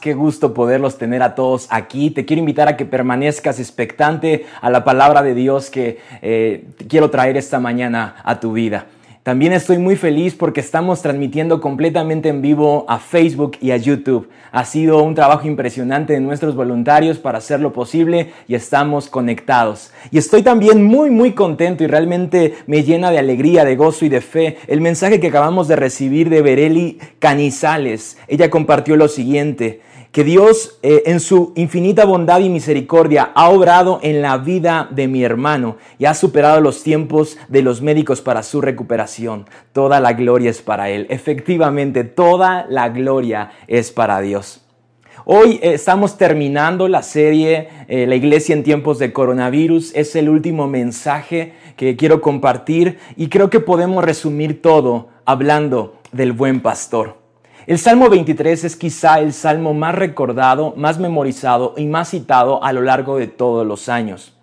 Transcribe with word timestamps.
Qué 0.00 0.14
gusto 0.14 0.54
poderlos 0.54 0.96
tener 0.96 1.22
a 1.22 1.34
todos 1.34 1.66
aquí. 1.68 2.10
Te 2.10 2.24
quiero 2.24 2.40
invitar 2.40 2.68
a 2.68 2.76
que 2.78 2.86
permanezcas 2.86 3.60
expectante 3.60 4.46
a 4.62 4.70
la 4.70 4.82
palabra 4.82 5.22
de 5.22 5.34
Dios 5.34 5.68
que 5.68 5.98
eh, 6.22 6.64
quiero 6.88 7.10
traer 7.10 7.36
esta 7.36 7.60
mañana 7.60 8.16
a 8.24 8.40
tu 8.40 8.52
vida. 8.52 8.86
También 9.22 9.52
estoy 9.52 9.76
muy 9.76 9.96
feliz 9.96 10.34
porque 10.34 10.60
estamos 10.60 11.02
transmitiendo 11.02 11.60
completamente 11.60 12.30
en 12.30 12.40
vivo 12.40 12.86
a 12.88 12.98
Facebook 12.98 13.58
y 13.60 13.72
a 13.72 13.76
YouTube. 13.76 14.30
Ha 14.50 14.64
sido 14.64 15.02
un 15.02 15.14
trabajo 15.14 15.46
impresionante 15.46 16.14
de 16.14 16.20
nuestros 16.20 16.56
voluntarios 16.56 17.18
para 17.18 17.36
hacerlo 17.36 17.74
posible 17.74 18.32
y 18.48 18.54
estamos 18.54 19.10
conectados. 19.10 19.92
Y 20.10 20.16
estoy 20.16 20.42
también 20.42 20.82
muy 20.82 21.10
muy 21.10 21.32
contento 21.32 21.84
y 21.84 21.86
realmente 21.86 22.54
me 22.66 22.82
llena 22.82 23.10
de 23.10 23.18
alegría, 23.18 23.66
de 23.66 23.76
gozo 23.76 24.06
y 24.06 24.08
de 24.08 24.22
fe 24.22 24.56
el 24.66 24.80
mensaje 24.80 25.20
que 25.20 25.26
acabamos 25.26 25.68
de 25.68 25.76
recibir 25.76 26.30
de 26.30 26.40
Bereli 26.40 26.98
Canizales. 27.18 28.16
Ella 28.26 28.48
compartió 28.48 28.96
lo 28.96 29.08
siguiente 29.08 29.82
que 30.12 30.24
Dios 30.24 30.78
eh, 30.82 31.04
en 31.06 31.20
su 31.20 31.52
infinita 31.54 32.04
bondad 32.04 32.40
y 32.40 32.48
misericordia 32.48 33.30
ha 33.34 33.48
obrado 33.48 34.00
en 34.02 34.22
la 34.22 34.38
vida 34.38 34.88
de 34.90 35.06
mi 35.06 35.22
hermano 35.22 35.76
y 35.98 36.06
ha 36.06 36.14
superado 36.14 36.60
los 36.60 36.82
tiempos 36.82 37.38
de 37.48 37.62
los 37.62 37.80
médicos 37.80 38.20
para 38.20 38.42
su 38.42 38.60
recuperación. 38.60 39.46
Toda 39.72 40.00
la 40.00 40.14
gloria 40.14 40.50
es 40.50 40.62
para 40.62 40.90
Él. 40.90 41.06
Efectivamente, 41.10 42.02
toda 42.02 42.66
la 42.68 42.88
gloria 42.88 43.52
es 43.68 43.92
para 43.92 44.20
Dios. 44.20 44.62
Hoy 45.24 45.60
eh, 45.62 45.74
estamos 45.74 46.16
terminando 46.16 46.88
la 46.88 47.02
serie 47.02 47.68
eh, 47.86 48.06
La 48.06 48.16
iglesia 48.16 48.54
en 48.54 48.64
tiempos 48.64 48.98
de 48.98 49.12
coronavirus. 49.12 49.94
Es 49.94 50.16
el 50.16 50.28
último 50.28 50.66
mensaje 50.66 51.52
que 51.76 51.94
quiero 51.96 52.20
compartir 52.20 52.98
y 53.16 53.28
creo 53.28 53.48
que 53.48 53.60
podemos 53.60 54.02
resumir 54.02 54.60
todo 54.60 55.08
hablando 55.24 56.00
del 56.10 56.32
buen 56.32 56.60
pastor. 56.60 57.19
El 57.70 57.78
Salmo 57.78 58.08
23 58.08 58.64
es 58.64 58.74
quizá 58.74 59.20
el 59.20 59.32
salmo 59.32 59.74
más 59.74 59.94
recordado, 59.94 60.74
más 60.76 60.98
memorizado 60.98 61.74
y 61.76 61.86
más 61.86 62.10
citado 62.10 62.64
a 62.64 62.72
lo 62.72 62.82
largo 62.82 63.16
de 63.16 63.28
todos 63.28 63.64
los 63.64 63.88
años. 63.88 64.36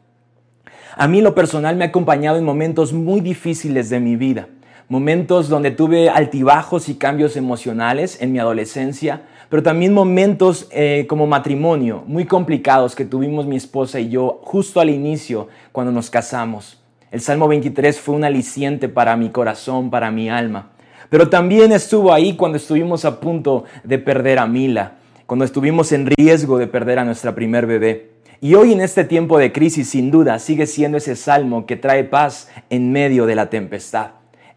A 0.96 1.10
mí 1.10 1.20
lo 1.20 1.36
personal 1.36 1.76
me 1.76 1.84
ha 1.84 1.90
acompañado 1.90 2.38
en 2.38 2.46
momentos 2.46 2.94
muy 2.94 3.20
difíciles 3.20 3.90
de 3.90 4.00
mi 4.00 4.16
vida, 4.16 4.48
momentos 4.88 5.50
donde 5.50 5.72
tuve 5.72 6.10
altibajos 6.10 6.88
y 6.88 6.96
cambios 6.96 7.36
emocionales 7.36 8.22
en 8.22 8.32
mi 8.32 8.40
adolescencia, 8.40 9.24
pero 9.50 9.62
también 9.62 9.94
momentos 9.94 10.70
eh, 10.72 11.06
como 11.10 11.28
matrimonio 11.28 12.06
muy 12.08 12.24
complicados 12.24 12.96
que 12.96 13.04
tuvimos 13.04 13.46
mi 13.46 13.58
esposa 13.58 14.00
y 14.00 14.08
yo 14.08 14.40
justo 14.42 14.80
al 14.80 14.90
inicio 14.90 15.50
cuando 15.74 15.92
nos 15.92 16.10
casamos. 16.10 16.82
El 17.12 17.20
Salmo 17.20 17.50
23 17.50 18.00
fue 18.00 18.16
un 18.16 18.24
aliciente 18.24 18.88
para 18.88 19.18
mi 19.18 19.32
corazón, 19.32 19.90
para 19.90 20.12
mi 20.12 20.30
alma. 20.30 20.70
Pero 21.10 21.30
también 21.30 21.72
estuvo 21.72 22.14
ahí 22.14 22.36
cuando 22.36 22.58
estuvimos 22.58 23.06
a 23.06 23.20
punto 23.20 23.64
de 23.84 23.98
perder 23.98 24.40
a 24.40 24.48
Mila, 24.48 24.98
cuando 25.26 25.46
estuvimos 25.46 25.92
en 25.92 26.06
riesgo 26.08 26.58
de 26.58 26.68
perder 26.68 27.00
a 27.00 27.06
nuestra 27.06 27.34
primer 27.36 27.66
bebé. 27.66 28.12
Y 28.40 28.54
hoy 28.54 28.74
en 28.74 28.82
este 28.82 29.04
tiempo 29.04 29.40
de 29.40 29.52
crisis, 29.52 29.90
sin 29.90 30.12
duda, 30.12 30.38
sigue 30.40 30.68
siendo 30.68 30.98
ese 30.98 31.16
salmo 31.16 31.66
que 31.66 31.76
trae 31.76 32.04
paz 32.04 32.50
en 32.70 32.92
medio 32.92 33.26
de 33.26 33.36
la 33.36 33.50
tempestad. 33.50 34.12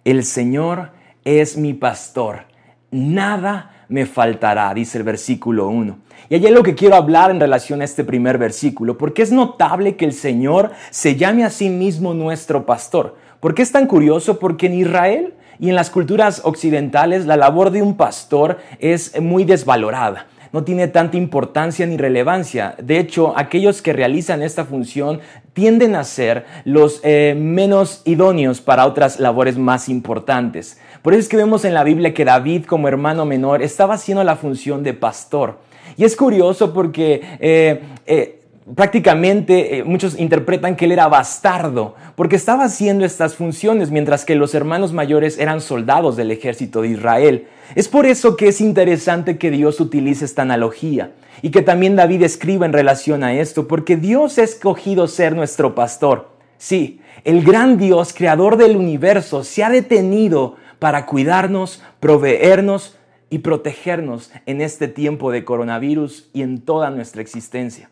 El 0.05 0.25
Señor 0.25 0.91
es 1.25 1.57
mi 1.57 1.73
pastor, 1.73 2.45
nada 2.91 3.85
me 3.89 4.07
faltará, 4.07 4.73
dice 4.73 4.99
el 4.99 5.05
versículo 5.05 5.69
1. 5.69 5.99
Y 6.29 6.37
allí 6.37 6.47
es 6.47 6.53
lo 6.53 6.63
que 6.63 6.75
quiero 6.75 6.95
hablar 6.95 7.31
en 7.31 7.41
relación 7.41 7.81
a 7.81 7.85
este 7.85 8.05
primer 8.05 8.39
versículo, 8.39 8.97
porque 8.97 9.23
es 9.23 9.33
notable 9.33 9.97
que 9.97 10.05
el 10.05 10.13
Señor 10.13 10.71
se 10.91 11.17
llame 11.17 11.45
a 11.45 11.51
sí 11.51 11.69
mismo 11.69 12.15
nuestro 12.15 12.67
pastor. 12.67 13.17
¿Por 13.41 13.55
qué 13.55 13.63
es 13.63 13.73
tan 13.73 13.87
curioso? 13.87 14.39
Porque 14.39 14.67
en 14.67 14.75
Israel 14.75 15.35
y 15.59 15.69
en 15.69 15.75
las 15.75 15.91
culturas 15.91 16.43
occidentales 16.45 17.27
la 17.27 17.37
labor 17.37 17.71
de 17.71 17.83
un 17.83 17.97
pastor 17.97 18.59
es 18.79 19.21
muy 19.21 19.45
desvalorada 19.45 20.27
no 20.53 20.65
tiene 20.65 20.89
tanta 20.89 21.17
importancia 21.17 21.87
ni 21.87 21.97
relevancia. 21.97 22.75
De 22.83 22.99
hecho, 22.99 23.35
aquellos 23.37 23.83
que 23.83 23.93
realizan 23.93 24.43
esta 24.43 24.65
función 24.65 25.21
tienden 25.53 25.95
a 25.95 26.05
ser 26.05 26.45
los 26.65 27.01
eh, 27.05 27.37
menos 27.39 28.03
idóneos 28.05 28.61
para 28.61 28.87
otras 28.87 29.21
labores 29.21 29.59
más 29.59 29.89
importantes. 29.89 30.81
Por 31.03 31.15
eso 31.15 31.21
es 31.21 31.29
que 31.29 31.37
vemos 31.37 31.65
en 31.65 31.73
la 31.73 31.85
Biblia 31.85 32.13
que 32.13 32.25
David 32.25 32.67
como 32.67 32.89
hermano 32.89 33.25
menor 33.25 33.63
estaba 33.63 33.95
haciendo 33.95 34.23
la 34.23 34.37
función 34.37 34.83
de 34.83 34.93
pastor. 34.93 35.59
Y 35.97 36.05
es 36.05 36.15
curioso 36.15 36.75
porque 36.75 37.23
eh, 37.41 37.81
eh, 38.07 38.41
prácticamente 38.75 39.79
eh, 39.79 39.85
muchos 39.85 40.19
interpretan 40.19 40.77
que 40.77 40.85
él 40.85 40.93
era 40.93 41.09
bastardo, 41.09 41.95
porque 42.17 42.37
estaba 42.37 42.65
haciendo 42.65 43.05
estas 43.05 43.35
funciones 43.35 43.91
mientras 43.91 44.25
que 44.25 44.35
los 44.35 44.55
hermanos 44.55 44.93
mayores 44.93 45.39
eran 45.39 45.61
soldados 45.61 46.17
del 46.17 46.31
ejército 46.31 46.83
de 46.83 46.89
Israel. 46.89 47.47
Es 47.75 47.89
por 47.89 48.07
eso 48.07 48.37
que 48.37 48.49
es 48.49 48.61
interesante 48.61 49.39
que 49.39 49.51
Dios 49.51 49.81
utilice 49.81 50.25
esta 50.25 50.43
analogía 50.43 51.13
y 51.43 51.51
que 51.51 51.63
también 51.63 51.97
David 51.97 52.23
escriba 52.23 52.67
en 52.67 52.73
relación 52.73 53.25
a 53.25 53.35
esto, 53.35 53.67
porque 53.67 53.97
Dios 53.97 54.39
ha 54.39 54.43
escogido 54.43 55.09
ser 55.09 55.35
nuestro 55.35 55.75
pastor. 55.75 56.29
Sí, 56.59 57.01
el 57.25 57.43
gran 57.43 57.79
Dios, 57.79 58.13
creador 58.13 58.57
del 58.57 58.77
universo, 58.77 59.45
se 59.45 59.65
ha 59.65 59.71
detenido 59.71 60.57
para 60.81 61.07
cuidarnos, 61.07 61.83
proveernos 62.01 62.99
y 63.29 63.39
protegernos 63.39 64.33
en 64.47 64.61
este 64.61 64.89
tiempo 64.89 65.31
de 65.31 65.45
coronavirus 65.45 66.29
y 66.33 66.43
en 66.43 66.63
toda 66.63 66.91
nuestra 66.91 67.23
existencia. 67.23 67.91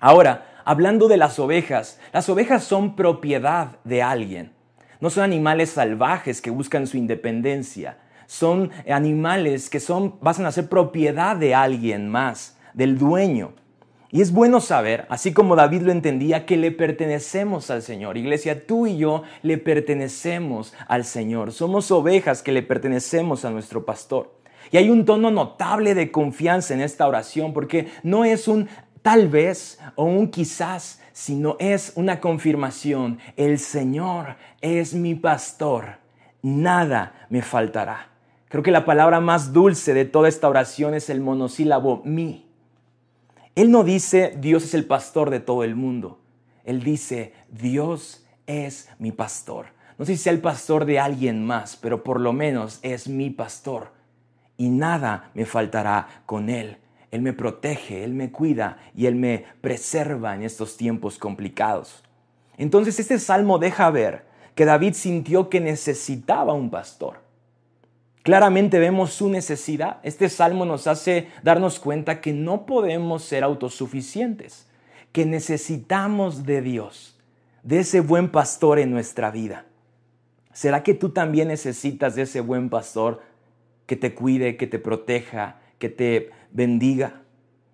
Ahora, 0.00 0.60
hablando 0.64 1.06
de 1.06 1.16
las 1.16 1.38
ovejas, 1.38 2.00
las 2.12 2.28
ovejas 2.28 2.64
son 2.64 2.96
propiedad 2.96 3.76
de 3.84 4.02
alguien. 4.02 4.52
No 5.00 5.10
son 5.10 5.22
animales 5.22 5.70
salvajes 5.70 6.40
que 6.40 6.50
buscan 6.50 6.88
su 6.88 6.96
independencia. 6.96 7.98
Son 8.26 8.70
animales 8.90 9.70
que 9.70 9.78
son, 9.78 10.18
van 10.20 10.44
a 10.44 10.52
ser 10.52 10.68
propiedad 10.68 11.36
de 11.36 11.54
alguien 11.54 12.08
más, 12.08 12.58
del 12.74 12.98
dueño. 12.98 13.52
Y 14.10 14.22
es 14.22 14.32
bueno 14.32 14.60
saber, 14.60 15.06
así 15.10 15.34
como 15.34 15.54
David 15.54 15.82
lo 15.82 15.92
entendía, 15.92 16.46
que 16.46 16.56
le 16.56 16.70
pertenecemos 16.72 17.70
al 17.70 17.82
Señor. 17.82 18.16
Iglesia, 18.16 18.66
tú 18.66 18.86
y 18.86 18.96
yo 18.96 19.22
le 19.42 19.58
pertenecemos 19.58 20.72
al 20.86 21.04
Señor. 21.04 21.52
Somos 21.52 21.90
ovejas 21.90 22.42
que 22.42 22.52
le 22.52 22.62
pertenecemos 22.62 23.44
a 23.44 23.50
nuestro 23.50 23.84
pastor. 23.84 24.32
Y 24.70 24.78
hay 24.78 24.88
un 24.88 25.04
tono 25.04 25.30
notable 25.30 25.94
de 25.94 26.10
confianza 26.10 26.72
en 26.72 26.80
esta 26.80 27.06
oración, 27.06 27.52
porque 27.52 27.88
no 28.02 28.24
es 28.24 28.48
un 28.48 28.68
tal 29.02 29.28
vez 29.28 29.78
o 29.94 30.04
un 30.04 30.30
quizás, 30.30 31.02
sino 31.12 31.56
es 31.58 31.92
una 31.94 32.18
confirmación. 32.20 33.18
El 33.36 33.58
Señor 33.58 34.36
es 34.62 34.94
mi 34.94 35.14
pastor, 35.14 35.98
nada 36.40 37.26
me 37.28 37.42
faltará. 37.42 38.08
Creo 38.48 38.62
que 38.62 38.70
la 38.70 38.86
palabra 38.86 39.20
más 39.20 39.52
dulce 39.52 39.92
de 39.92 40.06
toda 40.06 40.28
esta 40.28 40.48
oración 40.48 40.94
es 40.94 41.10
el 41.10 41.20
monosílabo 41.20 42.00
mi. 42.06 42.47
Él 43.58 43.72
no 43.72 43.82
dice 43.82 44.36
Dios 44.38 44.62
es 44.62 44.74
el 44.74 44.84
pastor 44.84 45.30
de 45.30 45.40
todo 45.40 45.64
el 45.64 45.74
mundo. 45.74 46.20
Él 46.62 46.84
dice 46.84 47.32
Dios 47.50 48.24
es 48.46 48.88
mi 49.00 49.10
pastor. 49.10 49.66
No 49.98 50.04
sé 50.04 50.16
si 50.16 50.22
sea 50.22 50.32
el 50.32 50.40
pastor 50.40 50.84
de 50.84 51.00
alguien 51.00 51.44
más, 51.44 51.74
pero 51.74 52.04
por 52.04 52.20
lo 52.20 52.32
menos 52.32 52.78
es 52.82 53.08
mi 53.08 53.30
pastor. 53.30 53.90
Y 54.56 54.68
nada 54.68 55.32
me 55.34 55.44
faltará 55.44 56.22
con 56.24 56.50
él. 56.50 56.76
Él 57.10 57.20
me 57.20 57.32
protege, 57.32 58.04
Él 58.04 58.14
me 58.14 58.30
cuida 58.30 58.78
y 58.94 59.06
Él 59.06 59.16
me 59.16 59.46
preserva 59.60 60.36
en 60.36 60.44
estos 60.44 60.76
tiempos 60.76 61.18
complicados. 61.18 62.04
Entonces 62.58 63.00
este 63.00 63.18
salmo 63.18 63.58
deja 63.58 63.90
ver 63.90 64.26
que 64.54 64.66
David 64.66 64.94
sintió 64.94 65.50
que 65.50 65.58
necesitaba 65.58 66.52
un 66.52 66.70
pastor. 66.70 67.27
Claramente 68.28 68.78
vemos 68.78 69.14
su 69.14 69.30
necesidad. 69.30 70.00
Este 70.02 70.28
salmo 70.28 70.66
nos 70.66 70.86
hace 70.86 71.28
darnos 71.42 71.80
cuenta 71.80 72.20
que 72.20 72.34
no 72.34 72.66
podemos 72.66 73.24
ser 73.24 73.42
autosuficientes, 73.42 74.66
que 75.12 75.24
necesitamos 75.24 76.44
de 76.44 76.60
Dios, 76.60 77.18
de 77.62 77.78
ese 77.78 78.00
buen 78.00 78.28
pastor 78.28 78.80
en 78.80 78.90
nuestra 78.90 79.30
vida. 79.30 79.64
¿Será 80.52 80.82
que 80.82 80.92
tú 80.92 81.08
también 81.08 81.48
necesitas 81.48 82.16
de 82.16 82.22
ese 82.24 82.42
buen 82.42 82.68
pastor 82.68 83.22
que 83.86 83.96
te 83.96 84.14
cuide, 84.14 84.58
que 84.58 84.66
te 84.66 84.78
proteja, 84.78 85.62
que 85.78 85.88
te 85.88 86.28
bendiga. 86.50 87.22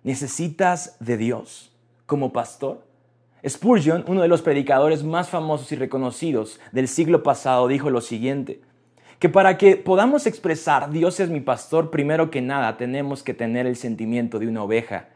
¿Necesitas 0.03 0.95
de 1.01 1.17
Dios 1.17 1.75
como 2.05 2.31
pastor? 2.31 2.87
Spurgeon, 3.45 4.05
uno 4.07 4.21
de 4.21 4.29
los 4.29 4.41
predicadores 4.41 5.03
más 5.03 5.27
famosos 5.27 5.69
y 5.73 5.75
reconocidos 5.75 6.61
del 6.71 6.87
siglo 6.87 7.23
pasado, 7.23 7.67
dijo 7.67 7.89
lo 7.89 7.99
siguiente, 7.99 8.61
que 9.19 9.29
para 9.29 9.57
que 9.57 9.77
podamos 9.77 10.27
expresar 10.27 10.91
Dios 10.91 11.19
es 11.19 11.29
mi 11.29 11.39
pastor, 11.39 11.89
primero 11.89 12.29
que 12.29 12.41
nada 12.41 12.77
tenemos 12.77 13.23
que 13.23 13.33
tener 13.33 13.65
el 13.65 13.75
sentimiento 13.75 14.39
de 14.39 14.47
una 14.47 14.63
oveja. 14.63 15.07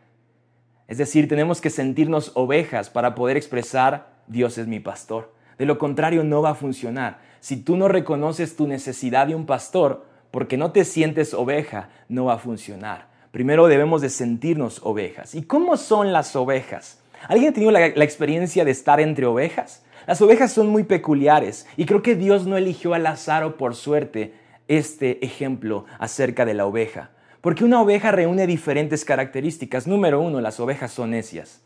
Es 0.88 0.98
decir, 0.98 1.28
tenemos 1.28 1.62
que 1.62 1.69
sentirnos 1.69 2.31
ovejas 2.34 2.90
para 2.90 3.13
poder 3.13 3.38
expresar 3.38 4.07
Dios 4.28 4.57
es 4.57 4.68
mi 4.68 4.80
pastor. 4.80 5.34
De 5.57 5.66
lo 5.66 5.78
contrario, 5.78 6.24
no 6.24 6.42
va 6.42 6.51
a 6.51 6.56
funcionar. 6.56 7.19
Si 7.42 7.57
tú 7.57 7.75
no 7.75 7.88
reconoces 7.88 8.56
tu 8.56 8.68
necesidad 8.68 9.28
de 9.28 9.36
un 9.36 9.46
pastor, 9.46 10.06
porque 10.31 10.57
no 10.57 10.72
te 10.72 10.86
sientes 10.86 11.34
oveja, 11.34 11.90
no 12.07 12.25
va 12.25 12.36
a 12.36 12.40
funcionar. 12.40 13.07
Primero 13.31 13.68
debemos 13.68 14.02
de 14.02 14.10
sentirnos 14.10 14.81
ovejas. 14.84 15.36
¿Y 15.36 15.44
cómo 15.44 15.78
son 15.78 16.13
las 16.13 16.36
ovejas? 16.36 17.00
¿Alguien 17.28 17.52
ha 17.52 17.54
tenido 17.54 17.72
la, 17.72 17.90
la, 17.90 18.04
experiencia 18.04 18.63
de 18.63 18.72
estar 18.72 19.00
entre 19.00 19.25
ovejas? 19.25 19.84
Las 20.10 20.24
ovejas 20.24 20.52
son 20.52 20.70
muy 20.70 20.86
peculiares 20.86 21.68
y 21.78 21.86
creo 21.86 22.02
que 22.02 22.16
Dios 22.16 22.48
no 22.48 22.58
eligió 22.58 22.96
al 22.96 23.06
azar 23.06 23.44
o 23.44 23.58
por 23.58 23.76
suerte 23.76 24.34
este 24.68 25.24
ejemplo 25.24 25.86
acerca 26.00 26.46
de 26.46 26.56
la 26.56 26.66
oveja. 26.66 27.12
Porque 27.42 27.64
una 27.64 27.80
oveja 27.80 28.10
reúne 28.12 28.48
diferentes 28.48 29.06
características. 29.06 29.86
Número 29.86 30.20
uno, 30.20 30.42
las 30.42 30.60
ovejas 30.60 30.92
son 30.92 31.12
necias. 31.12 31.62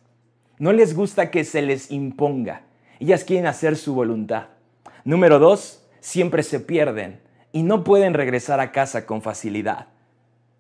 No 0.60 0.74
les 0.74 0.94
gusta 0.94 1.32
que 1.32 1.46
se 1.46 1.62
les 1.62 1.90
imponga. 1.90 2.64
Ellas 3.00 3.24
quieren 3.24 3.48
hacer 3.48 3.78
su 3.78 3.96
voluntad. 3.96 4.48
Número 5.06 5.40
dos, 5.40 5.88
siempre 6.02 6.44
se 6.44 6.60
pierden 6.60 7.22
y 7.54 7.64
no 7.64 7.86
pueden 7.86 8.14
regresar 8.14 8.60
a 8.60 8.74
casa 8.74 9.06
con 9.06 9.22
facilidad. 9.22 9.88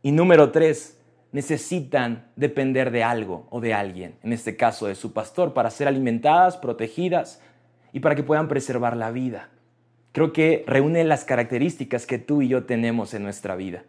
Y 0.01 0.13
número 0.13 0.53
tres, 0.53 0.99
necesitan 1.33 2.31
depender 2.37 2.91
de 2.91 3.03
algo 3.03 3.45
o 3.49 3.59
de 3.59 3.73
alguien, 3.73 4.15
en 4.23 4.31
este 4.31 4.55
caso 4.55 4.87
de 4.87 4.95
su 4.95 5.11
pastor, 5.11 5.53
para 5.53 5.69
ser 5.69 5.89
alimentadas, 5.89 6.55
protegidas 6.55 7.41
y 7.93 7.99
para 7.99 8.15
que 8.15 8.23
puedan 8.23 8.47
preservar 8.47 8.97
la 8.97 9.11
vida. 9.11 9.49
Creo 10.11 10.33
que 10.33 10.63
reúne 10.67 11.03
las 11.03 11.23
características 11.23 12.05
que 12.05 12.17
tú 12.19 12.41
y 12.41 12.49
yo 12.49 12.65
tenemos 12.65 13.13
en 13.13 13.23
nuestra 13.23 13.55
vida. 13.55 13.83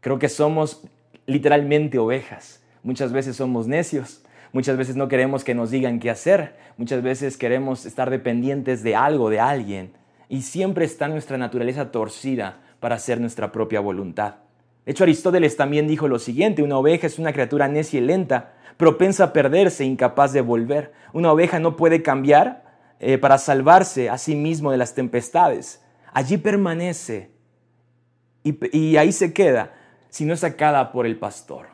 Creo 0.00 0.18
que 0.18 0.28
somos 0.28 0.84
literalmente 1.26 1.98
ovejas. 1.98 2.62
Muchas 2.82 3.12
veces 3.12 3.36
somos 3.36 3.66
necios, 3.66 4.24
muchas 4.52 4.76
veces 4.76 4.96
no 4.96 5.08
queremos 5.08 5.44
que 5.44 5.54
nos 5.54 5.70
digan 5.70 6.00
qué 6.00 6.10
hacer, 6.10 6.56
muchas 6.76 7.02
veces 7.02 7.36
queremos 7.36 7.86
estar 7.86 8.10
dependientes 8.10 8.82
de 8.82 8.94
algo, 8.94 9.30
de 9.30 9.40
alguien, 9.40 9.92
y 10.28 10.42
siempre 10.42 10.84
está 10.84 11.08
nuestra 11.08 11.38
naturaleza 11.38 11.90
torcida 11.90 12.60
para 12.80 12.96
hacer 12.96 13.20
nuestra 13.20 13.50
propia 13.50 13.80
voluntad. 13.80 14.36
De 14.84 14.92
hecho, 14.92 15.04
Aristóteles 15.04 15.56
también 15.56 15.86
dijo 15.86 16.08
lo 16.08 16.18
siguiente, 16.18 16.62
una 16.62 16.78
oveja 16.78 17.06
es 17.06 17.18
una 17.18 17.32
criatura 17.32 17.68
necia 17.68 17.98
y 17.98 18.04
lenta, 18.04 18.54
propensa 18.76 19.24
a 19.24 19.32
perderse, 19.32 19.84
incapaz 19.84 20.32
de 20.32 20.40
volver. 20.40 20.92
Una 21.12 21.32
oveja 21.32 21.58
no 21.58 21.76
puede 21.76 22.02
cambiar 22.02 22.67
eh, 23.00 23.18
para 23.18 23.38
salvarse 23.38 24.10
a 24.10 24.18
sí 24.18 24.34
mismo 24.34 24.70
de 24.70 24.78
las 24.78 24.94
tempestades. 24.94 25.82
Allí 26.12 26.36
permanece 26.36 27.30
y 28.44 28.96
ahí 28.96 29.12
se 29.12 29.32
queda 29.32 29.72
sino 30.10 30.34
es 30.34 30.40
sacada 30.40 30.92
por 30.92 31.06
el 31.06 31.18
pastor. 31.18 31.66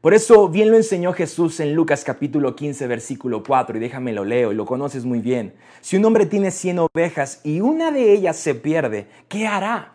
Por 0.00 0.12
eso 0.12 0.48
bien 0.48 0.70
lo 0.70 0.76
enseñó 0.76 1.14
Jesús 1.14 1.60
en 1.60 1.74
Lucas 1.74 2.04
capítulo 2.04 2.54
15 2.54 2.86
versículo 2.86 3.42
4 3.42 3.78
y 3.78 3.80
déjame 3.80 4.12
lo 4.12 4.24
leo 4.24 4.52
y 4.52 4.54
lo 4.54 4.66
conoces 4.66 5.06
muy 5.06 5.20
bien. 5.20 5.54
Si 5.80 5.96
un 5.96 6.04
hombre 6.04 6.26
tiene 6.26 6.50
100 6.50 6.80
ovejas 6.80 7.40
y 7.42 7.60
una 7.60 7.90
de 7.90 8.12
ellas 8.12 8.36
se 8.36 8.54
pierde, 8.54 9.06
¿qué 9.28 9.46
hará? 9.46 9.94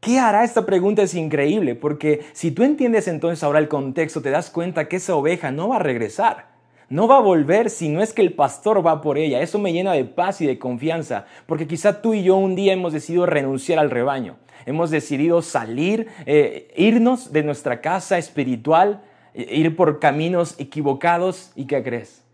¿Qué 0.00 0.18
hará? 0.18 0.42
Esta 0.42 0.66
pregunta 0.66 1.02
es 1.02 1.14
increíble 1.14 1.76
porque 1.76 2.26
si 2.32 2.50
tú 2.50 2.64
entiendes 2.64 3.06
entonces 3.06 3.44
ahora 3.44 3.60
el 3.60 3.68
contexto 3.68 4.20
te 4.22 4.30
das 4.30 4.50
cuenta 4.50 4.88
que 4.88 4.96
esa 4.96 5.14
oveja 5.14 5.52
no 5.52 5.68
va 5.68 5.76
a 5.76 5.80
regresar. 5.80 6.55
No 6.88 7.08
va 7.08 7.18
a 7.18 7.20
volver 7.20 7.70
si 7.70 7.88
no 7.88 8.00
es 8.00 8.12
que 8.12 8.22
el 8.22 8.32
pastor 8.32 8.86
va 8.86 9.00
por 9.00 9.18
ella. 9.18 9.40
Eso 9.40 9.58
me 9.58 9.72
llena 9.72 9.92
de 9.92 10.04
paz 10.04 10.40
y 10.40 10.46
de 10.46 10.58
confianza, 10.58 11.26
porque 11.46 11.66
quizá 11.66 12.00
tú 12.00 12.14
y 12.14 12.22
yo 12.22 12.36
un 12.36 12.54
día 12.54 12.72
hemos 12.72 12.92
decidido 12.92 13.26
renunciar 13.26 13.78
al 13.78 13.90
rebaño 13.90 14.36
hemos 14.66 14.90
decidido 14.90 15.40
salir, 15.40 16.08
eh, 16.26 16.72
irnos 16.76 17.32
de 17.32 17.44
nuestra 17.44 17.80
casa 17.80 18.18
espiritual, 18.18 19.02
eh, 19.32 19.46
ir 19.50 19.74
por 19.76 20.00
caminos 20.00 20.56
equivocados. 20.58 21.52
¿Y 21.54 21.66
qué 21.66 21.82
crees? 21.82 22.24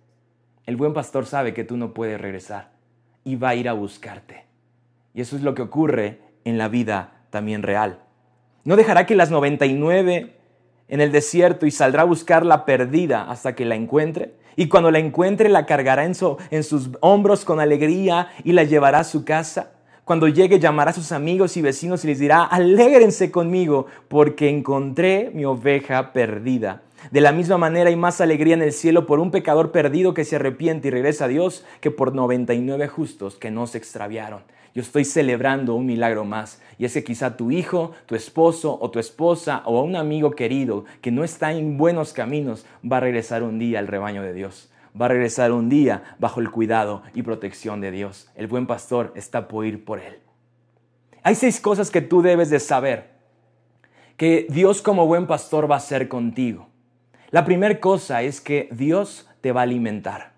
El 0.67 0.77
buen 0.77 0.95
pastor 0.95 1.27
sabe 1.27 1.55
que 1.55 1.65
tú 1.65 1.77
no 1.77 1.95
puedes 1.95 2.21
regresar 2.21 2.73
y 3.23 3.37
va 3.37 3.51
a 3.51 3.55
ir 3.55 3.69
a 3.69 3.75
buscarte. 3.75 4.47
Y 5.15 5.21
eso 5.21 5.37
es 5.37 5.43
lo 5.43 5.55
que 5.55 5.63
ocurre 5.63 6.21
en 6.45 6.59
la 6.59 6.69
vida 6.69 7.23
también 7.31 7.63
real. 7.63 8.01
No 8.65 8.77
dejará 8.77 9.07
que 9.07 9.15
las 9.15 9.31
99 9.31 10.37
en 10.93 11.01
el 11.01 11.11
desierto 11.11 11.65
y 11.65 11.71
saldrá 11.71 12.03
a 12.03 12.05
buscar 12.05 12.45
la 12.45 12.67
perdida 12.67 13.23
hasta 13.31 13.55
que 13.55 13.65
la 13.65 13.77
encuentre. 13.77 14.35
Y 14.57 14.69
cuando 14.69 14.91
la 14.91 14.99
encuentre 14.99 15.49
la 15.49 15.65
cargará 15.65 16.05
en, 16.05 16.13
en 16.51 16.63
sus 16.63 16.91
hombros 17.01 17.47
con 17.47 17.61
alegría 17.61 18.29
y 18.45 18.53
la 18.53 18.65
llevará 18.65 18.99
a 18.99 19.05
su 19.05 19.25
casa. 19.25 19.71
Cuando 20.05 20.29
llegue 20.29 20.61
llamará 20.61 20.91
a 20.91 20.95
sus 20.95 21.11
amigos 21.11 21.57
y 21.57 21.63
vecinos 21.63 22.05
y 22.05 22.09
les 22.09 22.19
dirá, 22.19 22.43
alégrense 22.43 23.31
conmigo 23.31 23.87
porque 24.09 24.51
encontré 24.51 25.31
mi 25.33 25.47
oveja 25.47 26.13
perdida. 26.13 26.83
De 27.11 27.23
la 27.23 27.33
misma 27.33 27.57
manera 27.57 27.89
hay 27.89 27.97
más 27.97 28.21
alegría 28.21 28.53
en 28.53 28.63
el 28.63 28.75
cielo 28.75 29.07
por 29.07 29.19
un 29.19 29.31
pecador 29.31 29.73
perdido 29.73 30.13
que 30.13 30.27
se 30.27 30.37
arrepiente 30.37 30.89
y 30.89 30.91
regresa 30.91 31.25
a 31.25 31.29
Dios 31.29 31.65
que 31.81 31.91
por 31.91 32.15
99 32.15 32.87
justos 32.89 33.37
que 33.37 33.51
no 33.51 33.67
se 33.67 33.79
extraviaron. 33.79 34.43
Yo 34.75 34.83
estoy 34.83 35.05
celebrando 35.05 35.75
un 35.75 35.87
milagro 35.87 36.25
más 36.25 36.61
y 36.79 36.85
es 36.85 36.95
que 36.95 37.05
quizá 37.05 37.37
tu 37.37 37.51
hijo, 37.51 37.93
tu 38.07 38.15
esposo 38.15 38.79
o 38.81 38.91
tu 38.91 38.99
esposa 38.99 39.63
o 39.67 39.83
un 39.83 39.97
amigo 39.97 40.31
querido 40.31 40.85
que 41.01 41.11
no 41.11 41.25
está 41.25 41.53
en 41.53 41.77
buenos 41.77 42.13
caminos 42.13 42.65
va 42.91 42.97
a 42.97 43.01
regresar 43.01 43.43
un 43.43 43.59
día 43.59 43.79
al 43.79 43.87
rebaño 43.87 44.23
de 44.23 44.33
Dios 44.33 44.69
va 45.01 45.07
a 45.07 45.09
regresar 45.09 45.53
un 45.53 45.69
día 45.69 46.03
bajo 46.19 46.41
el 46.41 46.51
cuidado 46.51 47.03
y 47.15 47.23
protección 47.23 47.81
de 47.81 47.91
Dios. 47.91 48.29
El 48.35 48.47
buen 48.47 48.67
pastor 48.67 49.13
está 49.17 49.49
por 49.49 49.65
ir 49.65 49.85
por 49.85 49.99
él. 49.99 50.19
Hay 51.23 51.35
seis 51.35 51.61
cosas 51.61 51.91
que 51.91 52.03
tú 52.03 52.23
debes 52.23 52.51
de 52.51 52.61
saber 52.61 53.13
que 54.17 54.47
Dios 54.51 54.83
como 54.83 55.07
buen 55.07 55.27
pastor 55.27 55.71
va 55.71 55.77
a 55.77 55.79
hacer 55.79 56.09
contigo. 56.09 56.69
La 57.31 57.45
primera 57.45 57.81
cosa 57.81 58.23
es 58.23 58.41
que 58.41 58.69
Dios 58.73 59.29
te 59.41 59.53
va 59.53 59.61
a 59.61 59.65
alimentar. 59.65 60.33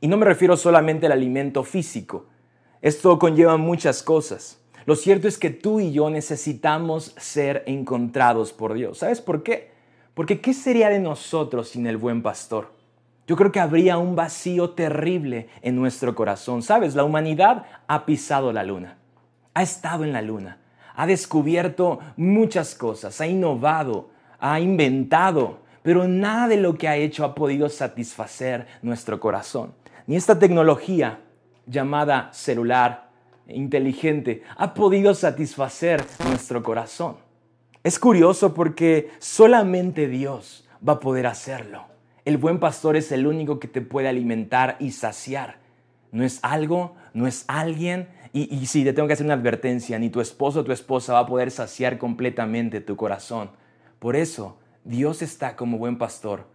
Y 0.00 0.08
no 0.08 0.16
me 0.16 0.24
refiero 0.24 0.56
solamente 0.56 1.06
al 1.06 1.12
alimento 1.12 1.62
físico. 1.64 2.26
Esto 2.82 3.18
conlleva 3.18 3.56
muchas 3.56 4.02
cosas. 4.02 4.58
Lo 4.86 4.96
cierto 4.96 5.28
es 5.28 5.38
que 5.38 5.50
tú 5.50 5.80
y 5.80 5.92
yo 5.92 6.10
necesitamos 6.10 7.14
ser 7.18 7.62
encontrados 7.66 8.52
por 8.52 8.74
Dios. 8.74 8.98
¿Sabes 8.98 9.20
por 9.20 9.42
qué? 9.42 9.70
Porque 10.14 10.40
¿qué 10.40 10.54
sería 10.54 10.88
de 10.88 10.98
nosotros 10.98 11.68
sin 11.68 11.86
el 11.86 11.96
buen 11.96 12.22
pastor? 12.22 12.78
yo 13.28 13.36
creo 13.36 13.52
que 13.52 13.60
habría 13.60 13.98
un 13.98 14.16
vacío 14.16 14.70
terrible 14.70 15.48
en 15.60 15.76
nuestro 15.76 16.14
corazón. 16.14 16.62
Sabes, 16.62 16.94
la 16.94 17.04
humanidad 17.04 17.66
ha 17.86 18.06
pisado 18.06 18.54
la 18.54 18.64
luna, 18.64 18.96
ha 19.52 19.62
estado 19.62 20.02
en 20.02 20.14
la 20.14 20.22
luna, 20.22 20.56
ha 20.96 21.06
descubierto 21.06 21.98
muchas 22.16 22.74
cosas, 22.74 23.20
ha 23.20 23.26
innovado, 23.26 24.08
ha 24.40 24.58
inventado, 24.60 25.58
pero 25.82 26.08
nada 26.08 26.48
de 26.48 26.56
lo 26.56 26.78
que 26.78 26.88
ha 26.88 26.96
hecho 26.96 27.22
ha 27.22 27.34
podido 27.34 27.68
satisfacer 27.68 28.66
nuestro 28.80 29.20
corazón. 29.20 29.74
Ni 30.06 30.16
esta 30.16 30.38
tecnología 30.38 31.20
llamada 31.68 32.30
celular 32.32 33.10
inteligente 33.46 34.42
ha 34.56 34.74
podido 34.74 35.14
satisfacer 35.14 36.04
nuestro 36.26 36.62
corazón. 36.62 37.16
Es 37.84 37.98
curioso 37.98 38.54
porque 38.54 39.10
solamente 39.18 40.08
Dios 40.08 40.68
va 40.86 40.94
a 40.94 41.00
poder 41.00 41.26
hacerlo. 41.26 41.84
El 42.24 42.36
buen 42.36 42.58
pastor 42.58 42.96
es 42.96 43.10
el 43.12 43.26
único 43.26 43.58
que 43.58 43.68
te 43.68 43.80
puede 43.80 44.08
alimentar 44.08 44.76
y 44.80 44.90
saciar. 44.90 45.58
No 46.12 46.24
es 46.24 46.40
algo, 46.42 46.96
no 47.14 47.26
es 47.26 47.44
alguien. 47.46 48.08
Y, 48.32 48.54
y 48.54 48.66
sí, 48.66 48.84
te 48.84 48.92
tengo 48.92 49.08
que 49.08 49.14
hacer 49.14 49.24
una 49.24 49.34
advertencia, 49.34 49.98
ni 49.98 50.10
tu 50.10 50.20
esposo 50.20 50.60
o 50.60 50.64
tu 50.64 50.72
esposa 50.72 51.14
va 51.14 51.20
a 51.20 51.26
poder 51.26 51.50
saciar 51.50 51.96
completamente 51.96 52.80
tu 52.80 52.96
corazón. 52.96 53.50
Por 53.98 54.16
eso, 54.16 54.58
Dios 54.84 55.22
está 55.22 55.56
como 55.56 55.78
buen 55.78 55.96
pastor 55.96 56.46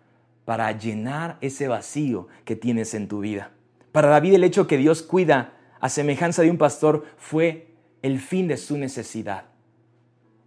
para 0.46 0.72
llenar 0.78 1.38
ese 1.42 1.68
vacío 1.68 2.28
que 2.46 2.56
tienes 2.56 2.94
en 2.94 3.08
tu 3.08 3.22
vida. 3.22 3.52
Para 3.94 4.10
David 4.10 4.34
el 4.34 4.44
hecho 4.44 4.68
que 4.68 4.78
Dios 4.78 5.04
cuida 5.04 5.54
a 5.80 5.88
semejanza 5.88 6.42
de 6.42 6.50
un 6.50 6.58
pastor 6.58 7.06
fue 7.16 7.68
el 8.02 8.20
fin 8.20 8.48
de 8.48 8.58
su 8.58 8.76
necesidad. 8.76 9.46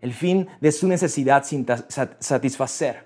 El 0.03 0.13
fin 0.13 0.49
de 0.61 0.73
su 0.73 0.89
necesidad 0.89 1.45
sin 1.45 1.65
satisfacer. 2.19 3.05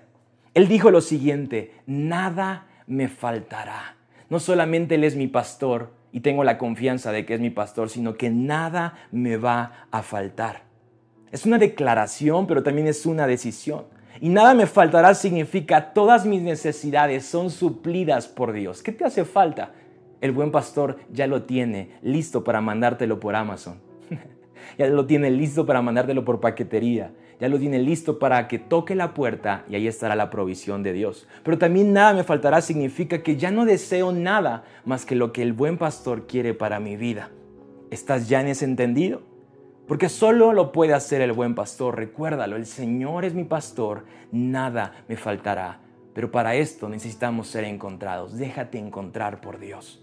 Él 0.55 0.67
dijo 0.67 0.89
lo 0.89 0.99
siguiente, 0.99 1.75
nada 1.85 2.67
me 2.87 3.07
faltará. 3.07 3.95
No 4.29 4.39
solamente 4.39 4.95
Él 4.95 5.03
es 5.03 5.15
mi 5.15 5.27
pastor 5.27 5.91
y 6.11 6.21
tengo 6.21 6.43
la 6.43 6.57
confianza 6.57 7.11
de 7.11 7.23
que 7.23 7.35
es 7.35 7.39
mi 7.39 7.51
pastor, 7.51 7.91
sino 7.91 8.15
que 8.15 8.31
nada 8.31 8.95
me 9.11 9.37
va 9.37 9.87
a 9.91 10.01
faltar. 10.01 10.63
Es 11.31 11.45
una 11.45 11.59
declaración, 11.59 12.47
pero 12.47 12.63
también 12.63 12.87
es 12.87 13.05
una 13.05 13.27
decisión. 13.27 13.85
Y 14.19 14.29
nada 14.29 14.55
me 14.55 14.65
faltará 14.65 15.13
significa 15.13 15.93
todas 15.93 16.25
mis 16.25 16.41
necesidades 16.41 17.27
son 17.27 17.51
suplidas 17.51 18.27
por 18.27 18.53
Dios. 18.53 18.81
¿Qué 18.81 18.91
te 18.91 19.05
hace 19.05 19.23
falta? 19.23 19.71
El 20.21 20.31
buen 20.31 20.51
pastor 20.51 20.97
ya 21.11 21.27
lo 21.27 21.43
tiene 21.43 21.97
listo 22.01 22.43
para 22.43 22.61
mandártelo 22.61 23.19
por 23.19 23.35
Amazon. 23.35 23.81
ya 24.77 24.87
lo 24.87 25.05
tiene 25.05 25.29
listo 25.29 25.65
para 25.65 25.81
mandártelo 25.81 26.23
por 26.23 26.39
paquetería 26.39 27.11
ya 27.41 27.49
lo 27.49 27.57
tiene 27.57 27.79
listo 27.79 28.19
para 28.19 28.47
que 28.47 28.59
toque 28.59 28.93
la 28.93 29.15
puerta 29.15 29.65
y 29.67 29.73
ahí 29.73 29.87
estará 29.87 30.15
la 30.15 30.29
provisión 30.29 30.83
de 30.83 30.93
Dios. 30.93 31.27
Pero 31.41 31.57
también 31.57 31.91
nada 31.91 32.13
me 32.13 32.23
faltará 32.23 32.61
significa 32.61 33.23
que 33.23 33.35
ya 33.35 33.49
no 33.49 33.65
deseo 33.65 34.11
nada 34.11 34.63
más 34.85 35.07
que 35.07 35.15
lo 35.15 35.33
que 35.33 35.41
el 35.41 35.51
buen 35.51 35.79
pastor 35.79 36.27
quiere 36.27 36.53
para 36.53 36.79
mi 36.79 36.97
vida. 36.97 37.31
¿Estás 37.89 38.29
ya 38.29 38.41
en 38.41 38.47
ese 38.47 38.65
entendido? 38.65 39.23
Porque 39.87 40.07
solo 40.07 40.53
lo 40.53 40.71
puede 40.71 40.93
hacer 40.93 41.19
el 41.21 41.33
buen 41.33 41.55
pastor. 41.55 41.95
Recuérdalo, 41.95 42.57
el 42.57 42.67
Señor 42.67 43.25
es 43.25 43.33
mi 43.33 43.43
pastor, 43.43 44.05
nada 44.31 45.03
me 45.07 45.17
faltará. 45.17 45.79
Pero 46.13 46.29
para 46.29 46.53
esto 46.53 46.89
necesitamos 46.89 47.47
ser 47.47 47.63
encontrados. 47.63 48.37
Déjate 48.37 48.77
encontrar 48.77 49.41
por 49.41 49.57
Dios. 49.57 50.00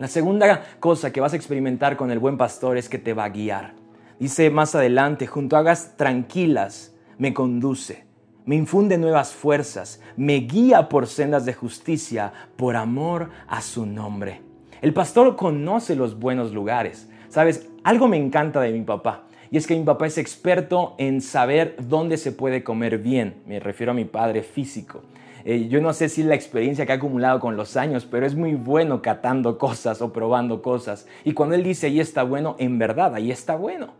La 0.00 0.08
segunda 0.08 0.62
cosa 0.80 1.12
que 1.12 1.20
vas 1.20 1.34
a 1.34 1.36
experimentar 1.36 1.98
con 1.98 2.10
el 2.10 2.18
buen 2.18 2.38
pastor 2.38 2.78
es 2.78 2.88
que 2.88 2.96
te 2.96 3.12
va 3.12 3.24
a 3.24 3.28
guiar. 3.28 3.74
Dice 4.18 4.48
más 4.48 4.74
adelante, 4.74 5.26
junto 5.26 5.56
a 5.56 5.58
agas 5.58 5.94
tranquilas 5.98 6.94
me 7.18 7.34
conduce, 7.34 8.06
me 8.46 8.56
infunde 8.56 8.96
nuevas 8.96 9.34
fuerzas, 9.34 10.00
me 10.16 10.36
guía 10.36 10.88
por 10.88 11.06
sendas 11.06 11.44
de 11.44 11.52
justicia, 11.52 12.32
por 12.56 12.76
amor 12.76 13.28
a 13.46 13.60
su 13.60 13.84
nombre. 13.84 14.40
El 14.80 14.94
pastor 14.94 15.36
conoce 15.36 15.94
los 15.96 16.18
buenos 16.18 16.54
lugares. 16.54 17.10
Sabes, 17.28 17.68
algo 17.84 18.08
me 18.08 18.16
encanta 18.16 18.62
de 18.62 18.72
mi 18.72 18.80
papá. 18.80 19.24
Y 19.50 19.58
es 19.58 19.66
que 19.66 19.76
mi 19.76 19.84
papá 19.84 20.06
es 20.06 20.16
experto 20.16 20.94
en 20.96 21.20
saber 21.20 21.76
dónde 21.78 22.16
se 22.16 22.32
puede 22.32 22.64
comer 22.64 22.96
bien. 22.96 23.42
Me 23.44 23.60
refiero 23.60 23.92
a 23.92 23.94
mi 23.94 24.06
padre 24.06 24.44
físico. 24.44 25.02
Eh, 25.44 25.68
yo 25.68 25.80
no 25.80 25.92
sé 25.92 26.08
si 26.08 26.22
la 26.22 26.34
experiencia 26.34 26.86
que 26.86 26.92
ha 26.92 26.96
acumulado 26.96 27.40
con 27.40 27.56
los 27.56 27.76
años, 27.76 28.06
pero 28.10 28.26
es 28.26 28.34
muy 28.34 28.54
bueno 28.54 29.02
catando 29.02 29.58
cosas 29.58 30.02
o 30.02 30.12
probando 30.12 30.62
cosas. 30.62 31.06
Y 31.24 31.32
cuando 31.32 31.54
Él 31.54 31.62
dice 31.62 31.86
ahí 31.86 32.00
está 32.00 32.22
bueno, 32.22 32.56
en 32.58 32.78
verdad, 32.78 33.14
ahí 33.14 33.30
está 33.30 33.56
bueno. 33.56 33.94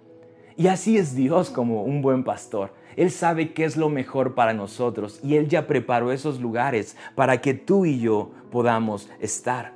Y 0.57 0.67
así 0.67 0.99
es 0.99 1.15
Dios 1.15 1.51
como 1.51 1.85
un 1.85 2.03
buen 2.03 2.25
pastor. 2.25 2.73
Él 2.97 3.11
sabe 3.11 3.53
qué 3.53 3.65
es 3.65 3.77
lo 3.77 3.89
mejor 3.89 4.35
para 4.35 4.53
nosotros 4.53 5.21
y 5.23 5.37
Él 5.37 5.49
ya 5.49 5.67
preparó 5.67 6.13
esos 6.13 6.41
lugares 6.41 6.97
para 7.15 7.41
que 7.41 7.55
tú 7.55 7.87
y 7.87 8.01
yo 8.01 8.31
podamos 8.51 9.09
estar 9.21 9.75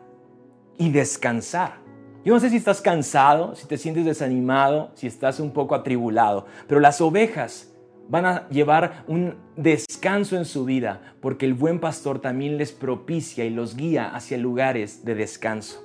y 0.77 0.91
descansar. 0.91 1.85
Yo 2.25 2.35
no 2.35 2.41
sé 2.41 2.51
si 2.51 2.57
estás 2.57 2.81
cansado, 2.81 3.55
si 3.55 3.67
te 3.67 3.77
sientes 3.77 4.05
desanimado, 4.05 4.91
si 4.95 5.07
estás 5.07 5.41
un 5.41 5.53
poco 5.53 5.75
atribulado, 5.75 6.47
pero 6.67 6.81
las 6.81 7.01
ovejas 7.01 7.74
van 8.09 8.27
a 8.27 8.49
llevar 8.49 9.05
un 9.07 9.37
descanso 9.57 10.37
en 10.37 10.45
su 10.45 10.65
vida 10.65 11.15
porque 11.21 11.47
el 11.47 11.55
buen 11.55 11.81
pastor 11.81 12.21
también 12.21 12.59
les 12.59 12.73
propicia 12.73 13.45
y 13.45 13.51
los 13.51 13.77
guía 13.77 14.15
hacia 14.15 14.39
lugares 14.39 15.05
de 15.05 15.15
descanso. 15.15 15.83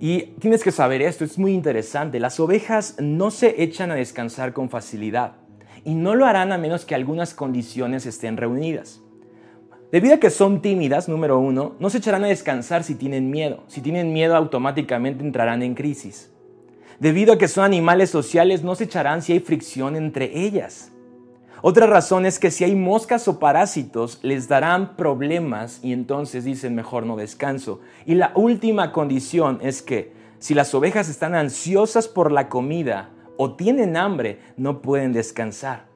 Y 0.00 0.32
tienes 0.40 0.64
que 0.64 0.72
saber 0.72 1.00
esto, 1.02 1.24
es 1.24 1.38
muy 1.38 1.52
interesante. 1.52 2.18
Las 2.18 2.40
ovejas 2.40 2.96
no 2.98 3.30
se 3.30 3.62
echan 3.62 3.90
a 3.90 3.94
descansar 3.94 4.52
con 4.52 4.68
facilidad 4.68 5.34
y 5.84 5.94
no 5.94 6.14
lo 6.14 6.26
harán 6.26 6.52
a 6.52 6.58
menos 6.58 6.84
que 6.84 6.94
algunas 6.94 7.34
condiciones 7.34 8.06
estén 8.06 8.36
reunidas. 8.36 9.00
Debido 9.92 10.14
a 10.14 10.18
que 10.18 10.30
son 10.30 10.62
tímidas, 10.62 11.08
número 11.08 11.38
uno, 11.38 11.76
no 11.78 11.90
se 11.90 11.98
echarán 11.98 12.24
a 12.24 12.28
descansar 12.28 12.82
si 12.82 12.94
tienen 12.94 13.30
miedo. 13.30 13.62
Si 13.68 13.82
tienen 13.82 14.12
miedo, 14.12 14.34
automáticamente 14.34 15.22
entrarán 15.22 15.62
en 15.62 15.74
crisis. 15.74 16.30
Debido 16.98 17.34
a 17.34 17.38
que 17.38 17.46
son 17.46 17.64
animales 17.64 18.08
sociales, 18.08 18.64
no 18.64 18.74
se 18.74 18.84
echarán 18.84 19.22
si 19.22 19.34
hay 19.34 19.40
fricción 19.40 19.94
entre 19.94 20.38
ellas. 20.38 20.92
Otra 21.64 21.86
razón 21.86 22.26
es 22.26 22.40
que 22.40 22.50
si 22.50 22.64
hay 22.64 22.74
moscas 22.74 23.28
o 23.28 23.38
parásitos, 23.38 24.18
les 24.22 24.48
darán 24.48 24.96
problemas 24.96 25.78
y 25.80 25.92
entonces 25.92 26.42
dicen 26.44 26.74
mejor 26.74 27.06
no 27.06 27.14
descanso. 27.14 27.80
Y 28.04 28.16
la 28.16 28.32
última 28.34 28.90
condición 28.90 29.60
es 29.62 29.80
que 29.80 30.12
si 30.40 30.54
las 30.54 30.74
ovejas 30.74 31.08
están 31.08 31.36
ansiosas 31.36 32.08
por 32.08 32.32
la 32.32 32.48
comida 32.48 33.10
o 33.36 33.54
tienen 33.54 33.96
hambre, 33.96 34.40
no 34.56 34.82
pueden 34.82 35.12
descansar. 35.12 35.86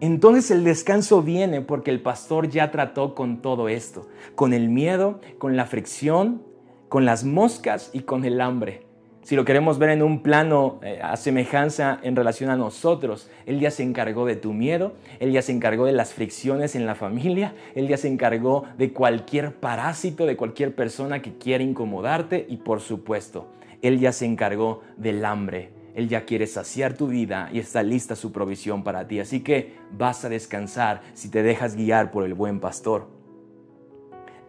Entonces 0.00 0.50
el 0.50 0.64
descanso 0.64 1.22
viene 1.22 1.62
porque 1.62 1.90
el 1.90 2.02
pastor 2.02 2.50
ya 2.50 2.70
trató 2.70 3.14
con 3.14 3.40
todo 3.40 3.70
esto, 3.70 4.06
con 4.34 4.52
el 4.52 4.68
miedo, 4.68 5.20
con 5.38 5.56
la 5.56 5.64
fricción, 5.64 6.42
con 6.90 7.06
las 7.06 7.24
moscas 7.24 7.88
y 7.94 8.00
con 8.00 8.26
el 8.26 8.38
hambre. 8.42 8.85
Si 9.26 9.34
lo 9.34 9.44
queremos 9.44 9.80
ver 9.80 9.90
en 9.90 10.04
un 10.04 10.22
plano 10.22 10.78
eh, 10.84 11.00
a 11.02 11.16
semejanza 11.16 11.98
en 12.04 12.14
relación 12.14 12.48
a 12.48 12.54
nosotros, 12.54 13.28
Él 13.44 13.58
ya 13.58 13.72
se 13.72 13.82
encargó 13.82 14.24
de 14.24 14.36
tu 14.36 14.52
miedo, 14.52 14.92
Él 15.18 15.32
ya 15.32 15.42
se 15.42 15.50
encargó 15.50 15.84
de 15.84 15.90
las 15.90 16.14
fricciones 16.14 16.76
en 16.76 16.86
la 16.86 16.94
familia, 16.94 17.52
Él 17.74 17.88
ya 17.88 17.96
se 17.96 18.06
encargó 18.06 18.66
de 18.78 18.92
cualquier 18.92 19.56
parásito, 19.56 20.26
de 20.26 20.36
cualquier 20.36 20.76
persona 20.76 21.22
que 21.22 21.38
quiera 21.38 21.64
incomodarte 21.64 22.46
y 22.48 22.58
por 22.58 22.80
supuesto, 22.80 23.48
Él 23.82 23.98
ya 23.98 24.12
se 24.12 24.26
encargó 24.26 24.82
del 24.96 25.24
hambre. 25.24 25.70
Él 25.96 26.08
ya 26.08 26.24
quiere 26.24 26.46
saciar 26.46 26.94
tu 26.94 27.08
vida 27.08 27.50
y 27.52 27.58
está 27.58 27.82
lista 27.82 28.14
su 28.14 28.30
provisión 28.30 28.84
para 28.84 29.08
ti. 29.08 29.18
Así 29.18 29.40
que 29.40 29.72
vas 29.90 30.24
a 30.24 30.28
descansar 30.28 31.02
si 31.14 31.32
te 31.32 31.42
dejas 31.42 31.74
guiar 31.74 32.12
por 32.12 32.22
el 32.22 32.34
buen 32.34 32.60
pastor. 32.60 33.15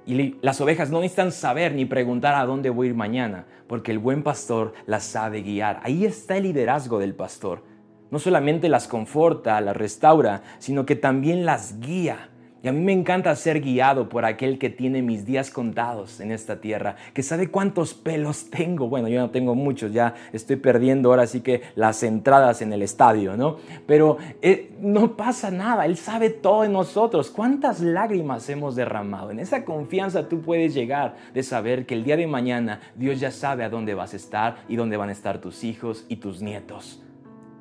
Y 0.07 0.37
las 0.41 0.61
ovejas 0.61 0.89
no 0.89 1.01
necesitan 1.01 1.33
saber 1.33 1.75
ni 1.75 1.83
preguntar 1.83 2.33
a 2.33 2.45
dónde 2.45 2.69
voy 2.69 2.87
a 2.87 2.89
ir 2.91 2.95
mañana, 2.95 3.45
porque 3.67 3.91
el 3.91 3.99
buen 3.99 4.23
pastor 4.23 4.73
las 4.85 5.03
sabe 5.03 5.41
guiar. 5.41 5.81
Ahí 5.83 6.05
está 6.05 6.37
el 6.37 6.43
liderazgo 6.43 6.97
del 6.97 7.13
pastor. 7.13 7.63
No 8.09 8.17
solamente 8.17 8.69
las 8.69 8.87
conforta, 8.87 9.59
las 9.59 9.75
restaura, 9.75 10.43
sino 10.59 10.85
que 10.85 10.95
también 10.95 11.45
las 11.45 11.81
guía 11.81 12.29
a 12.67 12.71
mí 12.71 12.81
me 12.81 12.93
encanta 12.93 13.36
ser 13.36 13.62
guiado 13.62 14.09
por 14.09 14.25
aquel 14.25 14.57
que 14.57 14.69
tiene 14.69 15.01
mis 15.01 15.25
días 15.25 15.51
contados 15.51 16.19
en 16.19 16.31
esta 16.31 16.59
tierra, 16.59 16.95
que 17.13 17.24
sabe 17.24 17.50
cuántos 17.50 17.93
pelos 17.93 18.50
tengo. 18.50 18.89
Bueno, 18.89 19.07
yo 19.07 19.19
no 19.19 19.29
tengo 19.29 19.55
muchos, 19.55 19.93
ya 19.93 20.15
estoy 20.33 20.55
perdiendo 20.55 21.09
ahora 21.09 21.27
sí 21.27 21.41
que 21.41 21.62
las 21.75 22.03
entradas 22.03 22.62
en 22.62 22.74
el 22.74 22.81
estadio, 22.81 23.38
¿no? 23.38 23.57
Pero 23.86 24.17
eh, 24.41 24.71
no 24.81 25.15
pasa 25.15 25.51
nada, 25.51 25.86
Él 25.86 25.97
sabe 25.97 26.29
todo 26.29 26.63
de 26.63 26.69
nosotros. 26.69 27.29
¿Cuántas 27.29 27.79
lágrimas 27.79 28.50
hemos 28.50 28.75
derramado? 28.75 29.31
En 29.31 29.39
esa 29.39 29.65
confianza 29.65 30.27
tú 30.27 30.41
puedes 30.41 30.74
llegar 30.74 31.15
de 31.33 31.43
saber 31.43 31.86
que 31.86 31.95
el 31.95 32.03
día 32.03 32.17
de 32.17 32.27
mañana 32.27 32.79
Dios 32.95 33.19
ya 33.19 33.31
sabe 33.31 33.63
a 33.63 33.69
dónde 33.69 33.93
vas 33.93 34.13
a 34.13 34.17
estar 34.17 34.57
y 34.67 34.75
dónde 34.75 34.97
van 34.97 35.09
a 35.09 35.13
estar 35.13 35.39
tus 35.39 35.63
hijos 35.63 36.05
y 36.09 36.17
tus 36.17 36.41
nietos. 36.41 37.03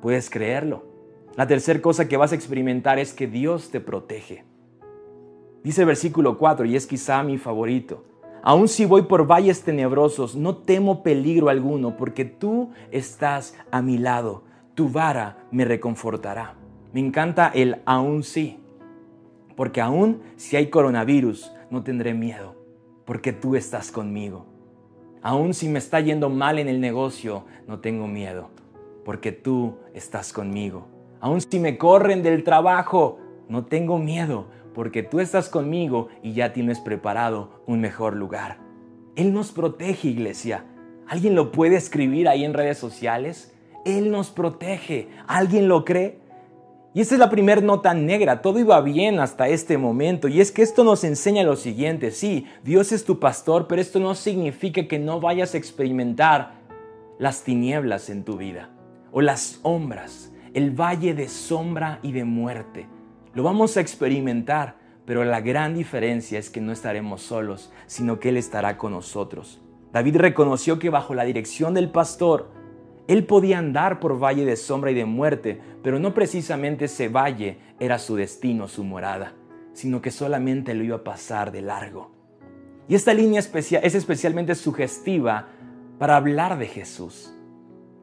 Puedes 0.01 0.29
creerlo. 0.29 0.85
La 1.35 1.45
tercera 1.45 1.81
cosa 1.81 2.07
que 2.07 2.17
vas 2.17 2.31
a 2.31 2.35
experimentar 2.35 2.97
es 2.97 3.13
que 3.13 3.27
Dios 3.27 3.69
te 3.69 3.79
protege. 3.79 4.43
Dice 5.63 5.81
el 5.81 5.87
versículo 5.87 6.37
4, 6.37 6.65
y 6.65 6.75
es 6.75 6.87
quizá 6.87 7.23
mi 7.23 7.37
favorito. 7.37 8.03
Aun 8.43 8.67
si 8.67 8.85
voy 8.85 9.03
por 9.03 9.27
valles 9.27 9.63
tenebrosos, 9.63 10.35
no 10.35 10.55
temo 10.57 11.03
peligro 11.03 11.49
alguno, 11.49 11.97
porque 11.97 12.23
tú 12.23 12.71
estás 12.91 13.55
a 13.71 13.81
mi 13.81 13.97
lado, 13.97 14.43
tu 14.73 14.89
vara 14.89 15.45
me 15.51 15.65
reconfortará. 15.65 16.55
Me 16.93 17.01
encanta 17.01 17.51
el 17.53 17.81
aún 17.85 18.23
sí, 18.23 18.59
porque 19.55 19.81
aún 19.81 20.21
si 20.35 20.55
hay 20.55 20.69
coronavirus, 20.69 21.51
no 21.69 21.83
tendré 21.83 22.13
miedo, 22.13 22.55
porque 23.05 23.33
tú 23.33 23.55
estás 23.55 23.91
conmigo. 23.91 24.45
Aún 25.21 25.53
si 25.53 25.67
me 25.67 25.79
está 25.79 25.99
yendo 25.99 26.29
mal 26.29 26.59
en 26.59 26.69
el 26.69 26.79
negocio, 26.79 27.43
no 27.67 27.79
tengo 27.79 28.07
miedo, 28.07 28.49
porque 29.03 29.31
tú 29.31 29.75
estás 29.93 30.31
conmigo. 30.31 30.87
Aún 31.19 31.41
si 31.41 31.59
me 31.59 31.77
corren 31.77 32.23
del 32.23 32.43
trabajo, 32.43 33.19
no 33.49 33.65
tengo 33.65 33.97
miedo, 33.97 34.47
porque 34.77 35.01
tú 35.01 35.19
estás 35.19 35.49
conmigo 35.49 36.09
y 36.21 36.33
ya 36.33 36.53
tienes 36.53 36.79
preparado 36.79 37.63
un 37.65 37.81
mejor 37.81 38.15
lugar. 38.15 38.59
Él 39.15 39.33
nos 39.33 39.51
protege, 39.51 40.09
iglesia. 40.09 40.65
¿Alguien 41.07 41.33
lo 41.33 41.51
puede 41.51 41.77
escribir 41.77 42.29
ahí 42.29 42.45
en 42.45 42.53
redes 42.53 42.77
sociales? 42.77 43.55
Él 43.85 44.11
nos 44.11 44.29
protege. 44.29 45.07
¿Alguien 45.25 45.67
lo 45.67 45.83
cree? 45.83 46.19
Y 46.93 47.01
esta 47.01 47.15
es 47.15 47.19
la 47.19 47.31
primera 47.31 47.59
nota 47.59 47.95
negra. 47.95 48.43
Todo 48.43 48.59
iba 48.59 48.79
bien 48.81 49.19
hasta 49.19 49.47
este 49.47 49.79
momento. 49.79 50.27
Y 50.27 50.41
es 50.41 50.51
que 50.51 50.61
esto 50.61 50.83
nos 50.83 51.03
enseña 51.03 51.41
lo 51.41 51.55
siguiente. 51.55 52.11
Sí, 52.11 52.45
Dios 52.63 52.91
es 52.91 53.03
tu 53.03 53.19
pastor, 53.19 53.65
pero 53.67 53.81
esto 53.81 53.99
no 53.99 54.13
significa 54.13 54.87
que 54.87 54.99
no 54.99 55.19
vayas 55.19 55.55
a 55.55 55.57
experimentar 55.57 56.51
las 57.17 57.41
tinieblas 57.43 58.11
en 58.11 58.23
tu 58.23 58.37
vida 58.37 58.69
o 59.11 59.21
las 59.21 59.59
sombras, 59.63 60.31
el 60.53 60.69
valle 60.69 61.15
de 61.15 61.29
sombra 61.29 61.97
y 62.03 62.11
de 62.11 62.25
muerte. 62.25 62.87
Lo 63.37 63.43
vamos 63.43 63.77
a 63.77 63.81
experimentar, 63.81 64.77
pero 65.05 65.23
la 65.23 65.41
gran 65.41 65.75
diferencia 65.75 66.39
es 66.39 66.49
que 66.49 66.59
no 66.59 66.71
estaremos 66.71 67.21
solos, 67.21 67.71
sino 67.85 68.19
que 68.19 68.29
Él 68.29 68.37
estará 68.37 68.79
con 68.79 68.93
nosotros. 68.93 69.61
David 69.93 70.15
reconoció 70.15 70.79
que 70.79 70.89
bajo 70.89 71.13
la 71.13 71.23
dirección 71.23 71.75
del 71.75 71.91
pastor, 71.91 72.49
él 73.07 73.25
podía 73.25 73.59
andar 73.59 73.99
por 73.99 74.17
valle 74.17 74.43
de 74.43 74.55
sombra 74.55 74.89
y 74.89 74.95
de 74.95 75.05
muerte, 75.05 75.61
pero 75.83 75.99
no 75.99 76.15
precisamente 76.15 76.85
ese 76.85 77.09
valle 77.09 77.59
era 77.79 77.99
su 77.99 78.15
destino, 78.15 78.67
su 78.67 78.83
morada, 78.83 79.33
sino 79.71 80.01
que 80.01 80.09
solamente 80.09 80.73
lo 80.73 80.83
iba 80.83 80.95
a 80.95 81.03
pasar 81.03 81.51
de 81.51 81.61
largo. 81.61 82.09
Y 82.89 82.95
esta 82.95 83.13
línea 83.13 83.39
es 83.39 83.95
especialmente 83.95 84.55
sugestiva 84.55 85.49
para 85.99 86.15
hablar 86.15 86.57
de 86.57 86.65
Jesús. 86.65 87.35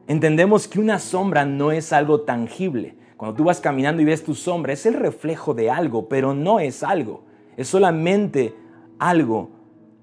Entendemos 0.07 0.69
que 0.69 0.79
una 0.79 0.97
sombra 0.97 1.43
no 1.43 1.73
es 1.73 1.91
algo 1.91 2.21
tangible, 2.21 2.95
cuando 3.17 3.37
tú 3.37 3.45
vas 3.45 3.61
caminando 3.61 4.01
y 4.01 4.05
ves 4.05 4.23
tu 4.23 4.35
sombra, 4.35 4.73
es 4.73 4.85
el 4.85 4.93
reflejo 4.93 5.53
de 5.53 5.69
algo, 5.69 6.09
pero 6.09 6.33
no 6.33 6.59
es 6.59 6.83
algo. 6.83 7.23
Es 7.55 7.69
solamente 7.69 8.53
algo 8.99 9.49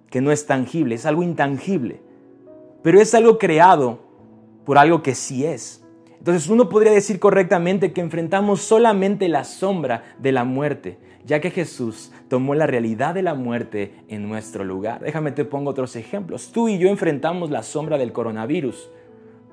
que 0.09 0.21
no 0.21 0.33
es 0.33 0.47
tangible, 0.47 0.95
es 0.95 1.05
algo 1.05 1.23
intangible. 1.23 2.01
Pero 2.83 3.01
es 3.01 3.15
algo 3.15 3.39
creado 3.39 4.01
por 4.65 4.79
algo 4.79 5.03
que 5.03 5.15
sí 5.15 5.45
es. 5.45 5.85
Entonces 6.19 6.49
uno 6.49 6.69
podría 6.69 6.93
decir 6.93 7.19
correctamente 7.19 7.93
que 7.93 8.01
enfrentamos 8.01 8.63
solamente 8.63 9.29
la 9.29 9.45
sombra 9.45 10.05
de 10.19 10.33
la 10.33 10.45
muerte, 10.45 10.99
ya 11.25 11.41
que 11.41 11.51
Jesús 11.51 12.13
tomó 12.29 12.55
la 12.55 12.67
realidad 12.67 13.13
de 13.13 13.23
la 13.23 13.35
muerte 13.35 13.93
en 14.09 14.29
nuestro 14.29 14.65
lugar. 14.65 15.01
Déjame 15.01 15.33
te 15.33 15.45
pongo 15.45 15.71
otros 15.71 15.97
ejemplos. 15.97 16.53
Tú 16.53 16.69
y 16.69 16.79
yo 16.79 16.89
enfrentamos 16.89 17.51
la 17.51 17.63
sombra 17.63 17.99
del 17.99 18.13
coronavirus 18.13 18.89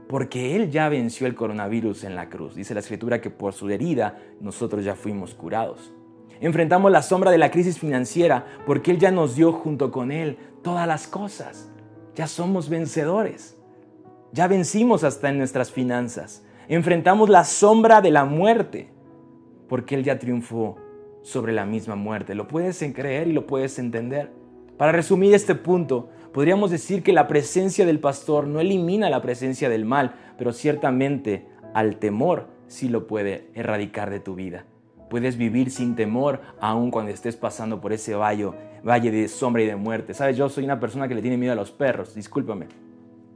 porque 0.10 0.56
Él 0.56 0.72
ya 0.72 0.90
venció 0.90 1.28
el 1.28 1.36
coronavirus 1.36 2.04
en 2.04 2.16
la 2.16 2.30
cruz. 2.30 2.56
Dice 2.56 2.74
la 2.74 2.80
escritura 2.80 3.22
que 3.22 3.30
por 3.30 3.54
su 3.54 3.70
herida 3.70 4.18
nosotros 4.42 4.84
ya 4.84 4.96
fuimos 4.96 5.36
curados. 5.36 5.94
Enfrentamos 6.42 6.92
la 6.92 7.04
sombra 7.04 7.30
de 7.30 7.38
la 7.38 7.52
crisis 7.52 7.78
financiera 7.78 8.48
porque 8.66 8.90
Él 8.90 8.98
ya 8.98 9.12
nos 9.12 9.36
dio 9.36 9.52
junto 9.52 9.92
con 9.92 10.12
Él 10.12 10.40
todas 10.64 10.88
las 10.88 11.06
cosas. 11.06 11.70
Ya 12.16 12.26
somos 12.26 12.70
vencedores. 12.70 13.56
Ya 14.32 14.48
vencimos 14.48 15.04
hasta 15.04 15.30
en 15.30 15.38
nuestras 15.38 15.72
finanzas. 15.72 16.44
Enfrentamos 16.68 17.30
la 17.30 17.44
sombra 17.44 18.02
de 18.02 18.10
la 18.10 18.26
muerte 18.26 18.90
porque 19.68 19.94
Él 19.94 20.04
ya 20.04 20.18
triunfó 20.18 20.78
sobre 21.22 21.54
la 21.54 21.68
misma 21.68 21.96
muerte. 21.96 22.34
Lo 22.34 22.48
puedes 22.48 22.84
creer 22.96 23.28
y 23.28 23.34
lo 23.34 23.46
puedes 23.46 23.78
entender. 23.78 24.32
Para 24.76 24.92
resumir 24.92 25.36
este 25.36 25.54
punto, 25.54 26.10
Podríamos 26.34 26.70
decir 26.70 27.02
que 27.02 27.12
la 27.12 27.28
presencia 27.28 27.88
del 27.88 28.00
pastor 28.00 28.46
no 28.46 28.60
elimina 28.60 29.10
la 29.10 29.22
presencia 29.22 29.68
del 29.68 29.86
mal, 29.86 30.14
pero 30.38 30.54
ciertamente 30.54 31.48
al 31.74 31.98
temor 31.98 32.48
sí 32.68 32.88
lo 32.88 33.08
puede 33.08 33.48
erradicar 33.56 34.12
de 34.12 34.20
tu 34.20 34.36
vida. 34.36 34.66
Puedes 35.10 35.38
vivir 35.38 35.72
sin 35.72 35.96
temor 35.96 36.42
aun 36.62 36.92
cuando 36.92 37.12
estés 37.12 37.36
pasando 37.36 37.82
por 37.82 37.94
ese 37.94 38.14
valle, 38.14 38.52
valle 38.84 39.10
de 39.10 39.28
sombra 39.28 39.64
y 39.64 39.66
de 39.66 39.76
muerte. 39.76 40.14
Sabes, 40.14 40.38
yo 40.38 40.50
soy 40.50 40.66
una 40.66 40.80
persona 40.80 41.08
que 41.08 41.16
le 41.16 41.24
tiene 41.24 41.36
miedo 41.36 41.54
a 41.54 41.56
los 41.56 41.72
perros, 41.72 42.14
discúlpame. 42.14 42.68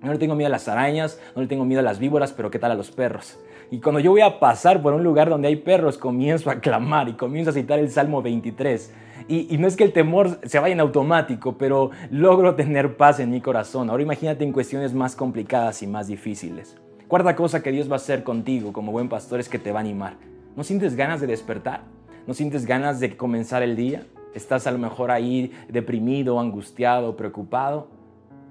No 0.04 0.12
le 0.12 0.20
tengo 0.20 0.36
miedo 0.36 0.48
a 0.48 0.52
las 0.52 0.68
arañas, 0.68 1.20
no 1.36 1.42
le 1.42 1.48
tengo 1.48 1.66
miedo 1.66 1.80
a 1.80 1.84
las 1.84 1.98
víboras, 1.98 2.32
pero 2.32 2.52
¿qué 2.52 2.60
tal 2.60 2.72
a 2.72 2.76
los 2.76 2.92
perros? 2.92 3.40
Y 3.72 3.80
cuando 3.80 4.02
yo 4.02 4.12
voy 4.12 4.22
a 4.22 4.40
pasar 4.40 4.84
por 4.84 4.94
un 4.94 5.04
lugar 5.04 5.30
donde 5.30 5.48
hay 5.48 5.56
perros, 5.56 5.98
comienzo 5.98 6.52
a 6.52 6.60
clamar 6.60 7.10
y 7.10 7.14
comienzo 7.14 7.50
a 7.50 7.54
citar 7.54 7.80
el 7.80 7.90
Salmo 7.90 8.22
23. 8.22 8.94
Y, 9.28 9.58
no 9.58 9.68
es 9.68 9.76
que 9.76 9.84
el 9.84 9.94
temor 9.94 10.40
se 10.44 10.60
vaya 10.60 10.74
en 10.74 10.80
automático, 10.80 11.58
pero 11.58 11.92
logro 12.12 12.56
tener 12.56 12.98
paz 12.98 13.20
en 13.20 13.32
mi 13.32 13.42
corazón. 13.42 13.90
Ahora 13.90 14.04
imagínate 14.04 14.44
en 14.44 14.52
cuestiones 14.52 14.94
más 14.94 15.16
complicadas 15.16 15.82
y 15.82 15.88
más 15.88 16.08
difíciles. 16.08 16.78
Cuarta 17.08 17.36
cosa 17.36 17.62
que 17.62 17.72
Dios 17.72 17.90
va 17.90 17.94
a 17.94 17.98
hacer 17.98 18.24
contigo 18.24 18.74
como 18.74 18.92
buen 18.92 19.10
pastor 19.10 19.40
es 19.40 19.50
que 19.50 19.60
te 19.60 19.72
va 19.72 19.80
a 19.80 19.82
animar. 19.82 20.18
¿No 20.56 20.64
sientes 20.64 20.96
ganas 20.96 21.22
de 21.22 21.28
despertar? 21.28 21.82
¿No 22.28 22.34
sientes 22.34 22.66
ganas 22.66 23.00
de 23.00 23.16
comenzar 23.18 23.64
el 23.64 23.76
día? 23.76 24.06
¿Estás 24.34 24.68
a 24.68 24.72
lo 24.72 24.80
mejor 24.80 25.12
ahí 25.12 25.52
deprimido, 25.70 26.40
angustiado, 26.40 27.16
preocupado? 27.16 27.88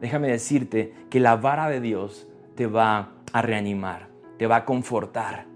Déjame 0.01 0.29
decirte 0.29 0.93
que 1.11 1.21
la 1.21 1.37
vara 1.37 1.69
de 1.69 1.81
Dios 1.81 2.29
te 2.55 2.67
va 2.67 3.13
a 3.33 3.43
reanimar, 3.43 4.09
te 4.39 4.47
va 4.47 4.57
a 4.57 4.65
confortar. 4.65 5.47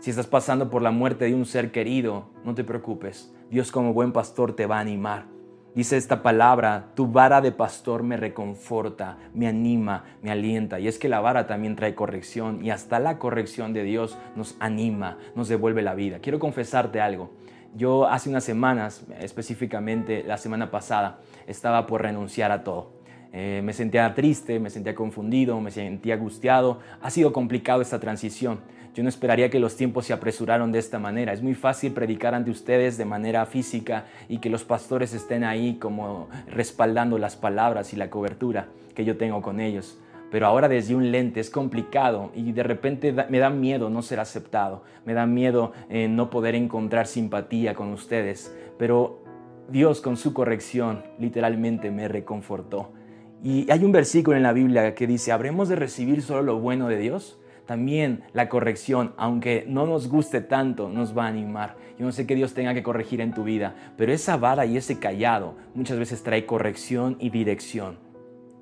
Si 0.00 0.10
estás 0.10 0.26
pasando 0.26 0.70
por 0.70 0.82
la 0.82 0.90
muerte 0.90 1.24
de 1.24 1.34
un 1.34 1.44
ser 1.44 1.72
querido, 1.72 2.30
no 2.44 2.54
te 2.54 2.64
preocupes. 2.64 3.32
Dios 3.50 3.72
como 3.72 3.94
buen 3.94 4.12
pastor 4.12 4.54
te 4.54 4.66
va 4.66 4.76
a 4.76 4.80
animar. 4.80 5.24
Dice 5.74 5.96
esta 5.96 6.22
palabra, 6.22 6.90
tu 6.94 7.06
vara 7.06 7.40
de 7.40 7.52
pastor 7.52 8.02
me 8.02 8.16
reconforta, 8.16 9.16
me 9.32 9.46
anima, 9.46 10.04
me 10.22 10.30
alienta. 10.30 10.80
Y 10.80 10.88
es 10.88 10.98
que 10.98 11.08
la 11.08 11.20
vara 11.20 11.46
también 11.46 11.76
trae 11.76 11.94
corrección 11.94 12.64
y 12.64 12.70
hasta 12.70 12.98
la 12.98 13.18
corrección 13.18 13.72
de 13.72 13.84
Dios 13.84 14.18
nos 14.34 14.56
anima, 14.60 15.18
nos 15.34 15.48
devuelve 15.48 15.82
la 15.82 15.94
vida. 15.94 16.18
Quiero 16.18 16.38
confesarte 16.38 17.00
algo. 17.00 17.30
Yo 17.74 18.08
hace 18.08 18.28
unas 18.28 18.44
semanas, 18.44 19.06
específicamente 19.20 20.24
la 20.24 20.36
semana 20.36 20.70
pasada, 20.70 21.20
estaba 21.46 21.86
por 21.86 22.02
renunciar 22.02 22.50
a 22.50 22.64
todo. 22.64 22.97
Eh, 23.32 23.60
me 23.62 23.72
sentía 23.72 24.14
triste, 24.14 24.58
me 24.58 24.70
sentía 24.70 24.94
confundido, 24.94 25.60
me 25.60 25.70
sentía 25.70 26.14
angustiado. 26.14 26.80
Ha 27.00 27.10
sido 27.10 27.32
complicado 27.32 27.82
esta 27.82 28.00
transición. 28.00 28.60
Yo 28.94 29.02
no 29.02 29.08
esperaría 29.08 29.50
que 29.50 29.60
los 29.60 29.76
tiempos 29.76 30.06
se 30.06 30.12
apresuraron 30.12 30.72
de 30.72 30.78
esta 30.78 30.98
manera. 30.98 31.32
Es 31.32 31.42
muy 31.42 31.54
fácil 31.54 31.92
predicar 31.92 32.34
ante 32.34 32.50
ustedes 32.50 32.98
de 32.98 33.04
manera 33.04 33.46
física 33.46 34.06
y 34.28 34.38
que 34.38 34.50
los 34.50 34.64
pastores 34.64 35.14
estén 35.14 35.44
ahí 35.44 35.76
como 35.76 36.28
respaldando 36.48 37.18
las 37.18 37.36
palabras 37.36 37.92
y 37.92 37.96
la 37.96 38.10
cobertura 38.10 38.68
que 38.94 39.04
yo 39.04 39.16
tengo 39.16 39.40
con 39.42 39.60
ellos. 39.60 39.98
Pero 40.30 40.46
ahora 40.46 40.68
desde 40.68 40.94
un 40.94 41.10
lente 41.10 41.40
es 41.40 41.48
complicado 41.48 42.32
y 42.34 42.52
de 42.52 42.62
repente 42.62 43.14
me 43.30 43.38
da 43.38 43.50
miedo 43.50 43.88
no 43.88 44.02
ser 44.02 44.20
aceptado, 44.20 44.82
me 45.06 45.14
da 45.14 45.26
miedo 45.26 45.72
eh, 45.88 46.08
no 46.08 46.28
poder 46.28 46.54
encontrar 46.54 47.06
simpatía 47.06 47.74
con 47.74 47.92
ustedes. 47.92 48.54
Pero 48.78 49.22
Dios 49.70 50.00
con 50.00 50.16
su 50.16 50.34
corrección 50.34 51.04
literalmente 51.18 51.90
me 51.90 52.08
reconfortó. 52.08 52.97
Y 53.42 53.70
hay 53.70 53.84
un 53.84 53.92
versículo 53.92 54.36
en 54.36 54.42
la 54.42 54.52
Biblia 54.52 54.94
que 54.94 55.06
dice, 55.06 55.30
¿habremos 55.30 55.68
de 55.68 55.76
recibir 55.76 56.22
solo 56.22 56.42
lo 56.42 56.58
bueno 56.58 56.88
de 56.88 56.98
Dios? 56.98 57.38
También 57.66 58.24
la 58.32 58.48
corrección, 58.48 59.12
aunque 59.16 59.64
no 59.68 59.86
nos 59.86 60.08
guste 60.08 60.40
tanto, 60.40 60.88
nos 60.88 61.16
va 61.16 61.26
a 61.26 61.28
animar. 61.28 61.76
Yo 61.98 62.04
no 62.04 62.12
sé 62.12 62.26
qué 62.26 62.34
Dios 62.34 62.54
tenga 62.54 62.74
que 62.74 62.82
corregir 62.82 63.20
en 63.20 63.34
tu 63.34 63.44
vida, 63.44 63.74
pero 63.96 64.12
esa 64.12 64.36
vara 64.36 64.66
y 64.66 64.76
ese 64.76 64.98
callado 64.98 65.54
muchas 65.74 65.98
veces 65.98 66.22
trae 66.22 66.46
corrección 66.46 67.16
y 67.20 67.30
dirección. 67.30 67.98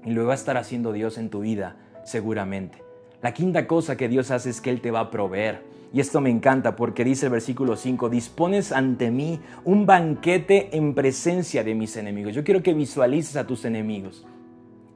Y 0.05 0.11
lo 0.11 0.27
va 0.27 0.33
a 0.33 0.37
estar 0.37 0.57
haciendo 0.57 0.93
Dios 0.93 1.17
en 1.17 1.31
tu 1.31 1.41
vida, 1.41 1.77
seguramente. 2.05 2.83
La 3.23 3.33
quinta 3.33 3.67
cosa 3.67 3.97
que 3.97 4.09
Dios 4.09 4.31
hace 4.31 4.51
es 4.51 4.61
que 4.61 4.71
Él 4.71 4.83
te 4.83 4.91
va 4.91 5.01
a 5.01 5.11
proveer. 5.11 5.63
Y 5.93 6.01
esto 6.01 6.21
me 6.21 6.29
encanta 6.29 6.77
porque 6.77 7.05
dice 7.05 7.27
el 7.27 7.33
versículo 7.33 7.77
5, 7.77 8.11
dispones 8.11 8.73
ante 8.73 9.11
mí 9.11 9.41
un 9.65 9.87
banquete 9.87 10.77
en 10.77 10.95
presencia 10.95 11.65
de 11.65 11.75
mis 11.75 11.97
enemigos. 11.97 12.35
Yo 12.35 12.45
quiero 12.45 12.63
que 12.63 12.75
visualices 12.75 13.37
a 13.37 13.47
tus 13.47 13.65
enemigos 13.65 14.27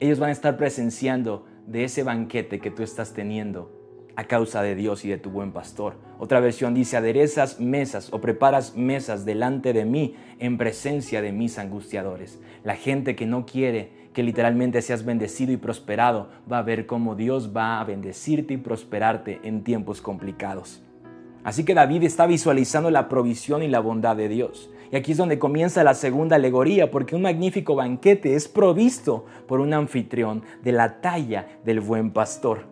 ellos 0.01 0.19
van 0.19 0.31
a 0.31 0.33
estar 0.33 0.57
presenciando 0.57 1.47
de 1.67 1.85
ese 1.85 2.03
banquete 2.03 2.59
que 2.59 2.71
tú 2.71 2.83
estás 2.83 3.13
teniendo 3.13 3.79
a 4.17 4.25
causa 4.25 4.63
de 4.63 4.75
Dios 4.75 5.05
y 5.05 5.09
de 5.09 5.19
tu 5.19 5.31
buen 5.31 5.53
pastor. 5.53 5.95
Otra 6.19 6.41
versión 6.41 6.75
dice, 6.75 6.97
aderezas 6.97 7.61
mesas 7.61 8.13
o 8.13 8.21
preparas 8.21 8.77
mesas 8.77 9.25
delante 9.25 9.73
de 9.73 9.85
mí 9.85 10.15
en 10.39 10.59
presencia 10.59 11.23
de 11.23 11.33
mis 11.33 11.59
angustiadores. 11.59 12.41
La 12.65 12.77
gente 12.77 13.15
que 13.15 13.27
no 13.27 13.47
quiere 13.47 14.01
que 14.13 14.23
literalmente 14.23 14.83
seas 14.83 15.05
bendecido 15.05 15.53
y 15.53 15.57
prosperado 15.57 16.29
va 16.51 16.59
a 16.59 16.63
ver 16.63 16.87
cómo 16.87 17.15
Dios 17.15 17.55
va 17.57 17.81
a 17.81 17.85
bendecirte 17.85 18.55
y 18.55 18.59
prosperarte 18.59 19.41
en 19.45 19.63
tiempos 19.63 20.01
complicados. 20.01 20.83
Así 21.45 21.65
que 21.65 21.75
David 21.75 22.03
está 22.03 22.27
visualizando 22.27 22.91
la 22.91 23.09
provisión 23.09 23.63
y 23.63 23.69
la 23.69 23.81
bondad 23.81 24.17
de 24.17 24.29
Dios. 24.29 24.71
Y 24.93 24.97
aquí 24.97 25.13
es 25.13 25.19
donde 25.19 25.39
comienza 25.39 25.85
la 25.85 25.95
segunda 25.95 26.37
alegoría, 26.37 26.91
porque 26.91 27.15
un 27.15 27.23
magnífico 27.23 27.77
banquete 27.77 28.35
es 28.35 28.49
provisto 28.49 29.25
por 29.47 29.61
un 29.61 29.73
anfitrión 29.73 30.43
de 30.63 30.73
la 30.73 31.01
talla 31.01 31.47
del 31.65 31.81
buen 31.81 32.11
pastor. 32.11 32.65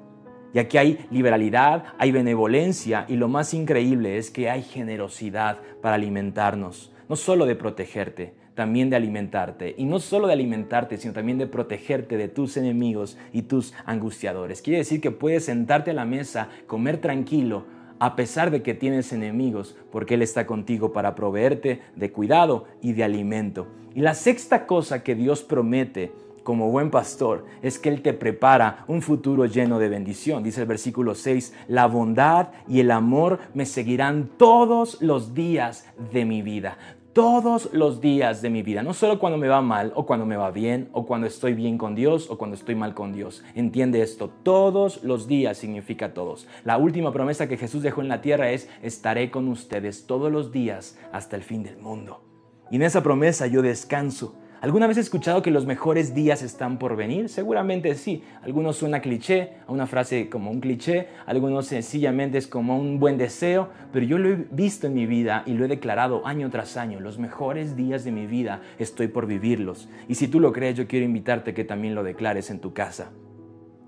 Y 0.52 0.58
aquí 0.58 0.78
hay 0.78 1.06
liberalidad, 1.10 1.84
hay 1.98 2.10
benevolencia 2.10 3.04
y 3.08 3.16
lo 3.16 3.28
más 3.28 3.54
increíble 3.54 4.16
es 4.16 4.30
que 4.30 4.50
hay 4.50 4.62
generosidad 4.62 5.58
para 5.82 5.96
alimentarnos, 5.96 6.90
no 7.08 7.16
solo 7.16 7.44
de 7.44 7.54
protegerte, 7.54 8.34
también 8.54 8.90
de 8.90 8.96
alimentarte. 8.96 9.74
Y 9.78 9.84
no 9.84 10.00
solo 10.00 10.26
de 10.26 10.32
alimentarte, 10.32 10.96
sino 10.96 11.12
también 11.12 11.38
de 11.38 11.46
protegerte 11.46 12.16
de 12.16 12.26
tus 12.26 12.56
enemigos 12.56 13.16
y 13.32 13.42
tus 13.42 13.72
angustiadores. 13.84 14.62
Quiere 14.62 14.78
decir 14.78 15.00
que 15.00 15.12
puedes 15.12 15.44
sentarte 15.44 15.92
a 15.92 15.94
la 15.94 16.04
mesa, 16.04 16.48
comer 16.66 16.96
tranquilo, 16.98 17.66
a 17.98 18.16
pesar 18.16 18.50
de 18.50 18.62
que 18.62 18.74
tienes 18.74 19.12
enemigos, 19.12 19.76
porque 19.90 20.14
Él 20.14 20.22
está 20.22 20.46
contigo 20.46 20.92
para 20.92 21.14
proveerte 21.14 21.80
de 21.96 22.12
cuidado 22.12 22.66
y 22.80 22.92
de 22.92 23.04
alimento. 23.04 23.66
Y 23.94 24.00
la 24.00 24.14
sexta 24.14 24.66
cosa 24.66 25.02
que 25.02 25.14
Dios 25.14 25.42
promete 25.42 26.12
como 26.44 26.70
buen 26.70 26.90
pastor 26.90 27.44
es 27.60 27.78
que 27.78 27.90
Él 27.90 28.00
te 28.00 28.14
prepara 28.14 28.84
un 28.86 29.02
futuro 29.02 29.44
lleno 29.44 29.78
de 29.78 29.88
bendición. 29.88 30.42
Dice 30.42 30.62
el 30.62 30.66
versículo 30.66 31.14
6, 31.14 31.54
la 31.68 31.86
bondad 31.86 32.48
y 32.66 32.80
el 32.80 32.90
amor 32.90 33.38
me 33.52 33.66
seguirán 33.66 34.30
todos 34.38 35.02
los 35.02 35.34
días 35.34 35.86
de 36.12 36.24
mi 36.24 36.40
vida 36.42 36.78
todos 37.12 37.70
los 37.72 38.00
días 38.00 38.42
de 38.42 38.50
mi 38.50 38.62
vida, 38.62 38.82
no 38.82 38.94
solo 38.94 39.18
cuando 39.18 39.38
me 39.38 39.48
va 39.48 39.60
mal 39.60 39.92
o 39.94 40.06
cuando 40.06 40.26
me 40.26 40.36
va 40.36 40.50
bien 40.50 40.88
o 40.92 41.06
cuando 41.06 41.26
estoy 41.26 41.54
bien 41.54 41.78
con 41.78 41.94
Dios 41.94 42.30
o 42.30 42.38
cuando 42.38 42.56
estoy 42.56 42.74
mal 42.74 42.94
con 42.94 43.12
Dios. 43.12 43.42
Entiende 43.54 44.02
esto, 44.02 44.30
todos 44.42 45.02
los 45.02 45.26
días 45.26 45.56
significa 45.56 46.14
todos. 46.14 46.46
La 46.64 46.78
última 46.78 47.12
promesa 47.12 47.48
que 47.48 47.56
Jesús 47.56 47.82
dejó 47.82 48.02
en 48.02 48.08
la 48.08 48.20
tierra 48.20 48.50
es, 48.50 48.68
estaré 48.82 49.30
con 49.30 49.48
ustedes 49.48 50.06
todos 50.06 50.30
los 50.30 50.52
días 50.52 50.98
hasta 51.12 51.36
el 51.36 51.42
fin 51.42 51.62
del 51.62 51.78
mundo. 51.78 52.22
Y 52.70 52.76
en 52.76 52.82
esa 52.82 53.02
promesa 53.02 53.46
yo 53.46 53.62
descanso 53.62 54.34
¿Alguna 54.60 54.88
vez 54.88 54.98
has 54.98 55.04
escuchado 55.04 55.40
que 55.40 55.52
los 55.52 55.66
mejores 55.66 56.14
días 56.14 56.42
están 56.42 56.80
por 56.80 56.96
venir? 56.96 57.28
Seguramente 57.28 57.94
sí. 57.94 58.24
Algunos 58.42 58.76
suena 58.76 59.00
cliché, 59.00 59.52
a 59.68 59.70
una 59.70 59.86
frase 59.86 60.28
como 60.28 60.50
un 60.50 60.58
cliché, 60.58 61.06
algunos 61.26 61.66
sencillamente 61.66 62.38
es 62.38 62.48
como 62.48 62.76
un 62.76 62.98
buen 62.98 63.18
deseo, 63.18 63.68
pero 63.92 64.04
yo 64.04 64.18
lo 64.18 64.30
he 64.30 64.46
visto 64.50 64.88
en 64.88 64.94
mi 64.94 65.06
vida 65.06 65.44
y 65.46 65.52
lo 65.52 65.64
he 65.64 65.68
declarado 65.68 66.26
año 66.26 66.50
tras 66.50 66.76
año. 66.76 66.98
Los 66.98 67.20
mejores 67.20 67.76
días 67.76 68.02
de 68.02 68.10
mi 68.10 68.26
vida 68.26 68.60
estoy 68.80 69.06
por 69.06 69.26
vivirlos. 69.26 69.88
Y 70.08 70.16
si 70.16 70.26
tú 70.26 70.40
lo 70.40 70.52
crees, 70.52 70.76
yo 70.76 70.88
quiero 70.88 71.06
invitarte 71.06 71.52
a 71.52 71.54
que 71.54 71.62
también 71.62 71.94
lo 71.94 72.02
declares 72.02 72.50
en 72.50 72.58
tu 72.58 72.72
casa. 72.72 73.12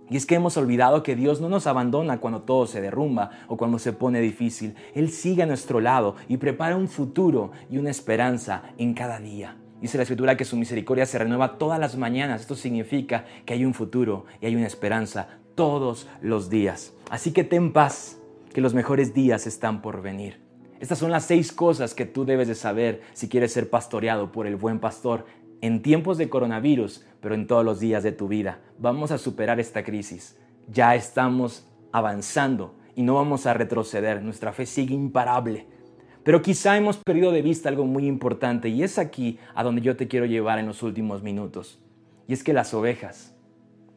Y 0.09 0.17
es 0.17 0.25
que 0.25 0.37
hemos 0.37 0.57
olvidado 0.57 1.03
que 1.03 1.17
Dios 1.17 1.41
no 1.41 1.49
nos 1.49 1.67
abandona 1.67 2.21
cuando 2.21 2.43
todo 2.43 2.69
se 2.69 2.81
derrumba 2.81 3.31
o 3.49 3.57
cuando 3.57 3.81
se 3.81 3.93
pone 3.93 4.21
difícil. 4.21 4.77
Él 4.95 5.11
sigue 5.11 5.43
a 5.43 5.47
nuestro 5.47 5.81
lado 5.81 6.15
y 6.29 6.37
prepara 6.37 6.77
un 6.77 6.87
futuro 6.87 7.51
y 7.69 7.79
una 7.79 7.91
esperanza 7.91 8.63
en 8.79 8.95
cada 8.95 9.19
día. 9.19 9.57
Dice 9.81 9.97
la 9.97 10.03
escritura 10.03 10.37
que 10.37 10.45
su 10.45 10.57
misericordia 10.57 11.07
se 11.07 11.19
renueva 11.19 11.57
todas 11.59 11.79
las 11.79 11.97
mañanas. 11.97 12.43
Esto 12.43 12.55
significa 12.55 13.25
que 13.47 13.55
hay 13.55 13.65
un 13.65 13.75
futuro 13.75 14.27
y 14.41 14.47
hay 14.47 14.57
una 14.57 14.67
esperanza 14.67 15.29
todos 15.55 16.09
los 16.21 16.51
días. 16.51 16.93
Así 17.11 17.33
que 17.33 17.45
ten 17.45 17.73
paz, 17.73 18.19
que 18.53 18.61
los 18.61 18.75
mejores 18.75 19.15
días 19.15 19.47
están 19.47 19.81
por 19.81 20.03
venir. 20.03 20.41
Estas 20.81 20.99
son 20.99 21.11
las 21.11 21.25
seis 21.25 21.53
cosas 21.53 21.95
que 21.95 22.07
tú 22.07 22.25
debes 22.25 22.49
de 22.49 22.55
saber 22.55 23.03
si 23.13 23.29
quieres 23.29 23.53
ser 23.53 23.69
pastoreado 23.71 24.33
por 24.33 24.47
el 24.47 24.57
buen 24.57 24.81
pastor 24.81 25.27
en 25.61 25.83
tiempos 25.83 26.19
de 26.19 26.29
coronavirus, 26.29 27.05
pero 27.21 27.35
en 27.35 27.47
todos 27.47 27.65
los 27.65 27.81
días 27.81 28.03
de 28.03 28.13
tu 28.13 28.29
vida. 28.29 28.61
Vamos 28.79 29.11
a 29.11 29.19
superar 29.19 29.61
esta 29.61 29.85
crisis. 29.85 30.37
Ya 30.69 30.95
estamos 30.95 31.67
avanzando 31.93 32.75
y 32.95 33.03
no 33.03 33.15
vamos 33.15 33.47
a 33.47 33.55
retroceder. 33.55 34.23
Nuestra 34.23 34.53
fe 34.53 34.67
sigue 34.67 34.95
imparable. 34.95 35.67
Pero 36.23 36.43
quizá 36.43 36.77
hemos 36.77 36.99
perdido 36.99 37.33
de 37.33 37.43
vista 37.43 37.69
algo 37.69 37.87
muy 37.87 38.07
importante 38.07 38.69
y 38.69 38.83
es 38.83 38.99
aquí 38.99 39.39
a 39.55 39.65
donde 39.65 39.81
yo 39.81 39.97
te 39.97 40.09
quiero 40.09 40.27
llevar 40.27 40.59
en 40.59 40.67
los 40.67 40.83
últimos 40.83 41.23
minutos. 41.23 41.81
Y 42.29 42.33
es 42.33 42.45
que 42.45 42.53
las 42.53 42.75
ovejas 42.75 43.35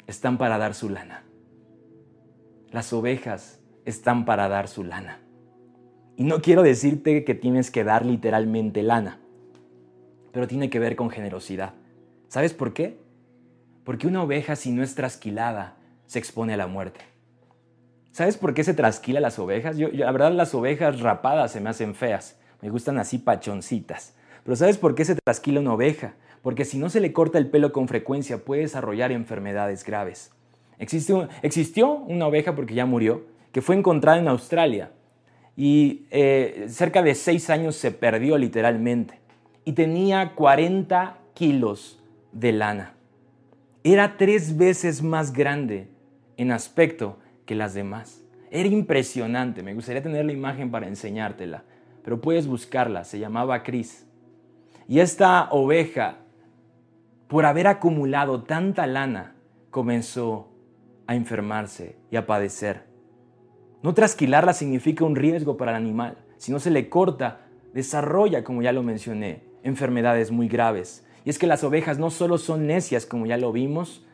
están 0.07 0.37
para 0.37 0.57
dar 0.57 0.73
su 0.73 0.89
lana. 0.89 1.23
Las 2.71 2.93
ovejas 2.93 3.59
están 3.85 4.25
para 4.25 4.47
dar 4.47 4.67
su 4.67 4.83
lana. 4.83 5.19
Y 6.15 6.23
no 6.23 6.41
quiero 6.41 6.63
decirte 6.63 7.23
que 7.23 7.35
tienes 7.35 7.71
que 7.71 7.83
dar 7.83 8.05
literalmente 8.05 8.83
lana, 8.83 9.19
pero 10.31 10.47
tiene 10.47 10.69
que 10.69 10.79
ver 10.79 10.95
con 10.95 11.09
generosidad. 11.09 11.73
¿Sabes 12.27 12.53
por 12.53 12.73
qué? 12.73 12.97
Porque 13.83 14.07
una 14.07 14.23
oveja 14.23 14.55
si 14.55 14.71
no 14.71 14.83
es 14.83 14.95
trasquilada 14.95 15.77
se 16.05 16.19
expone 16.19 16.53
a 16.53 16.57
la 16.57 16.67
muerte. 16.67 17.12
¿Sabes 18.13 18.37
por 18.37 18.53
qué 18.53 18.63
se 18.63 18.75
trasquila 18.75 19.19
las 19.19 19.39
ovejas? 19.39 19.75
Yo, 19.75 19.89
la 19.91 20.11
verdad 20.11 20.31
las 20.31 20.53
ovejas 20.53 20.99
rapadas 20.99 21.51
se 21.51 21.59
me 21.59 21.71
hacen 21.71 21.95
feas. 21.95 22.37
Me 22.61 22.69
gustan 22.69 22.99
así 22.99 23.17
pachoncitas. 23.17 24.13
Pero 24.43 24.55
¿sabes 24.55 24.77
por 24.77 24.93
qué 24.93 25.03
se 25.03 25.15
trasquila 25.15 25.59
una 25.59 25.73
oveja? 25.73 26.13
Porque 26.43 26.63
si 26.63 26.77
no 26.77 26.91
se 26.91 26.99
le 26.99 27.11
corta 27.11 27.39
el 27.39 27.49
pelo 27.49 27.73
con 27.73 27.87
frecuencia 27.87 28.45
puede 28.45 28.61
desarrollar 28.61 29.11
enfermedades 29.11 29.83
graves. 29.83 30.31
existió 30.77 31.91
una 32.07 32.27
oveja, 32.27 32.53
porque 32.53 32.75
ya 32.75 32.85
murió, 32.85 33.25
que 33.51 33.63
fue 33.63 33.75
encontrada 33.75 34.19
en 34.19 34.27
Australia 34.27 34.91
y 35.57 36.05
eh, 36.11 36.67
cerca 36.69 37.01
de 37.01 37.15
seis 37.15 37.49
años 37.49 37.75
se 37.75 37.89
perdió 37.89 38.37
literalmente 38.37 39.19
y 39.65 39.71
tenía 39.71 40.35
40 40.35 41.17
kilos 41.33 41.99
de 42.31 42.51
lana. 42.51 42.93
Era 43.83 44.17
tres 44.17 44.55
veces 44.55 45.01
más 45.01 45.33
grande 45.33 45.87
en 46.37 46.51
aspecto 46.51 47.17
que 47.45 47.55
las 47.55 47.73
demás. 47.73 48.23
Era 48.51 48.69
impresionante, 48.69 49.63
me 49.63 49.73
gustaría 49.73 50.03
tener 50.03 50.25
la 50.25 50.33
imagen 50.33 50.69
para 50.69 50.87
enseñártela, 50.87 51.63
pero 52.03 52.21
puedes 52.21 52.47
buscarla, 52.47 53.03
se 53.03 53.19
llamaba 53.19 53.63
Chris. 53.63 54.05
Y 54.87 54.99
esta 54.99 55.49
oveja, 55.51 56.17
por 57.27 57.45
haber 57.45 57.67
acumulado 57.67 58.43
tanta 58.43 58.85
lana, 58.85 59.35
comenzó 59.71 60.51
a 61.07 61.15
enfermarse 61.15 61.97
y 62.11 62.15
a 62.15 62.27
padecer. 62.27 62.83
No 63.81 63.93
trasquilarla 63.93 64.53
significa 64.53 65.03
un 65.03 65.15
riesgo 65.15 65.57
para 65.57 65.71
el 65.71 65.77
animal. 65.77 66.17
Si 66.37 66.51
no 66.51 66.59
se 66.59 66.71
le 66.71 66.89
corta, 66.89 67.41
desarrolla, 67.73 68.43
como 68.43 68.61
ya 68.61 68.71
lo 68.71 68.83
mencioné, 68.83 69.43
enfermedades 69.63 70.31
muy 70.31 70.47
graves. 70.47 71.05
Y 71.25 71.29
es 71.29 71.39
que 71.39 71.47
las 71.47 71.63
ovejas 71.63 71.97
no 71.97 72.09
solo 72.09 72.37
son 72.37 72.67
necias, 72.67 73.05
como 73.05 73.25
ya 73.25 73.37
lo 73.37 73.51
vimos, 73.51 74.05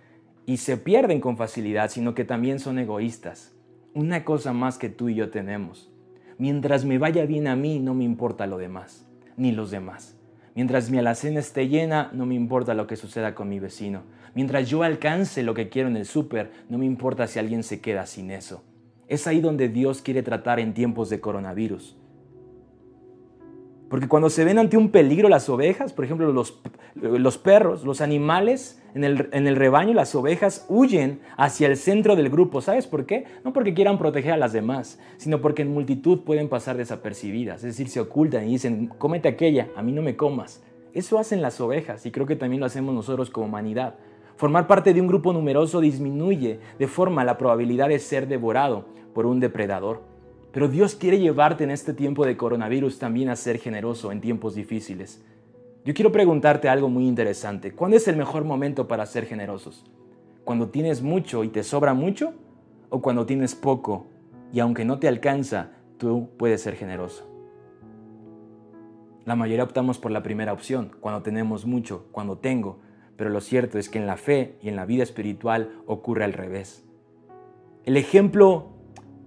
y 0.49 0.57
se 0.57 0.77
pierden 0.77 1.21
con 1.21 1.37
facilidad, 1.37 1.91
sino 1.91 2.15
que 2.15 2.25
también 2.25 2.59
son 2.59 2.79
egoístas. 2.79 3.53
Una 3.93 4.25
cosa 4.25 4.51
más 4.51 4.79
que 4.79 4.89
tú 4.89 5.07
y 5.07 5.13
yo 5.13 5.29
tenemos. 5.29 5.91
Mientras 6.39 6.85
me 6.85 6.97
vaya 6.97 7.27
bien 7.27 7.45
a 7.45 7.55
mí, 7.55 7.77
no 7.77 7.93
me 7.93 8.03
importa 8.03 8.47
lo 8.47 8.57
demás, 8.57 9.05
ni 9.37 9.51
los 9.51 9.69
demás. 9.69 10.17
Mientras 10.55 10.89
mi 10.89 10.97
alacena 10.97 11.39
esté 11.39 11.67
llena, 11.67 12.09
no 12.13 12.25
me 12.25 12.33
importa 12.33 12.73
lo 12.73 12.87
que 12.87 12.95
suceda 12.95 13.35
con 13.35 13.47
mi 13.47 13.59
vecino. 13.59 14.01
Mientras 14.33 14.67
yo 14.67 14.81
alcance 14.81 15.43
lo 15.43 15.53
que 15.53 15.69
quiero 15.69 15.87
en 15.87 15.97
el 15.97 16.07
súper, 16.07 16.51
no 16.67 16.79
me 16.79 16.87
importa 16.87 17.27
si 17.27 17.37
alguien 17.37 17.61
se 17.61 17.79
queda 17.79 18.07
sin 18.07 18.31
eso. 18.31 18.63
Es 19.07 19.27
ahí 19.27 19.41
donde 19.41 19.69
Dios 19.69 20.01
quiere 20.01 20.23
tratar 20.23 20.59
en 20.59 20.73
tiempos 20.73 21.11
de 21.11 21.19
coronavirus. 21.19 21.95
Porque 23.89 24.07
cuando 24.07 24.29
se 24.29 24.45
ven 24.45 24.59
ante 24.59 24.77
un 24.77 24.89
peligro 24.89 25.29
las 25.29 25.49
ovejas, 25.49 25.93
por 25.93 26.05
ejemplo 26.05 26.31
los, 26.31 26.59
los 26.95 27.37
perros, 27.39 27.83
los 27.83 28.01
animales 28.01 28.81
en 28.93 29.03
el, 29.03 29.29
en 29.31 29.47
el, 29.47 29.55
rebaño, 29.55 29.93
las 29.93 30.13
ovejas 30.13 30.65
huyen 30.69 31.19
hacia 31.37 31.67
el 31.67 31.75
centro 31.75 32.15
del 32.15 32.29
grupo. 32.29 32.61
¿Sabes 32.61 32.85
por 32.85 33.05
qué? 33.05 33.25
No 33.43 33.51
porque 33.51 33.73
quieran 33.73 33.97
proteger 33.97 34.33
a 34.33 34.37
las 34.37 34.53
demás, 34.53 34.99
sino 35.17 35.41
porque 35.41 35.63
en 35.63 35.73
multitud 35.73 36.19
pueden 36.19 36.49
pasar 36.49 36.77
desapercibidas. 36.77 37.57
Es 37.57 37.77
decir, 37.77 37.89
se 37.89 37.99
ocultan 37.99 38.47
y 38.47 38.51
dicen, 38.51 38.87
cómete 38.97 39.27
aquella, 39.27 39.69
a 39.75 39.81
mí 39.81 39.91
no 39.91 40.03
me 40.03 40.15
comas. 40.15 40.63
Eso 40.93 41.17
hacen 41.17 41.41
las 41.41 41.59
ovejas 41.59 42.05
y 42.05 42.11
creo 42.11 42.27
que 42.27 42.35
también 42.35 42.59
lo 42.59 42.67
hacemos 42.67 42.93
nosotros 42.93 43.31
como 43.31 43.47
humanidad. 43.47 43.95
Formar 44.35 44.67
parte 44.67 44.93
de 44.93 45.01
un 45.01 45.07
grupo 45.07 45.33
numeroso 45.33 45.81
disminuye 45.81 46.59
de 46.77 46.87
forma 46.87 47.25
la 47.25 47.37
probabilidad 47.37 47.89
de 47.89 47.99
ser 47.99 48.27
devorado 48.27 48.85
por 49.13 49.25
un 49.25 49.39
depredador. 49.39 50.08
Pero 50.51 50.67
Dios 50.67 50.95
quiere 50.95 51.19
llevarte 51.19 51.63
en 51.63 51.71
este 51.71 51.93
tiempo 51.93 52.25
de 52.25 52.37
coronavirus 52.37 52.97
también 52.97 53.29
a 53.29 53.35
ser 53.35 53.59
generoso 53.59 54.11
en 54.11 54.21
tiempos 54.21 54.55
difíciles. 54.55 55.23
Yo 55.85 55.93
quiero 55.93 56.11
preguntarte 56.11 56.69
algo 56.69 56.89
muy 56.89 57.07
interesante. 57.07 57.71
¿Cuándo 57.73 57.97
es 57.97 58.07
el 58.07 58.17
mejor 58.17 58.43
momento 58.43 58.87
para 58.87 59.05
ser 59.05 59.25
generosos? 59.25 59.85
¿Cuando 60.43 60.69
tienes 60.69 61.01
mucho 61.01 61.43
y 61.43 61.49
te 61.49 61.63
sobra 61.63 61.93
mucho? 61.93 62.33
¿O 62.89 63.01
cuando 63.01 63.25
tienes 63.25 63.53
poco 63.53 64.07
y 64.51 64.59
aunque 64.59 64.85
no 64.85 64.97
te 64.97 65.07
alcanza, 65.07 65.71
tú 65.97 66.29
puedes 66.37 66.61
ser 66.61 66.75
generoso? 66.75 67.29
La 69.25 69.35
mayoría 69.35 69.63
optamos 69.63 69.99
por 69.99 70.11
la 70.11 70.23
primera 70.23 70.53
opción, 70.53 70.91
cuando 70.99 71.21
tenemos 71.21 71.67
mucho, 71.67 72.07
cuando 72.11 72.39
tengo, 72.39 72.79
pero 73.15 73.29
lo 73.29 73.41
cierto 73.41 73.77
es 73.77 73.89
que 73.89 73.99
en 73.99 74.07
la 74.07 74.17
fe 74.17 74.57
y 74.63 74.69
en 74.69 74.75
la 74.75 74.85
vida 74.85 75.03
espiritual 75.03 75.81
ocurre 75.85 76.23
al 76.23 76.33
revés. 76.33 76.83
El 77.85 77.95
ejemplo 77.95 78.69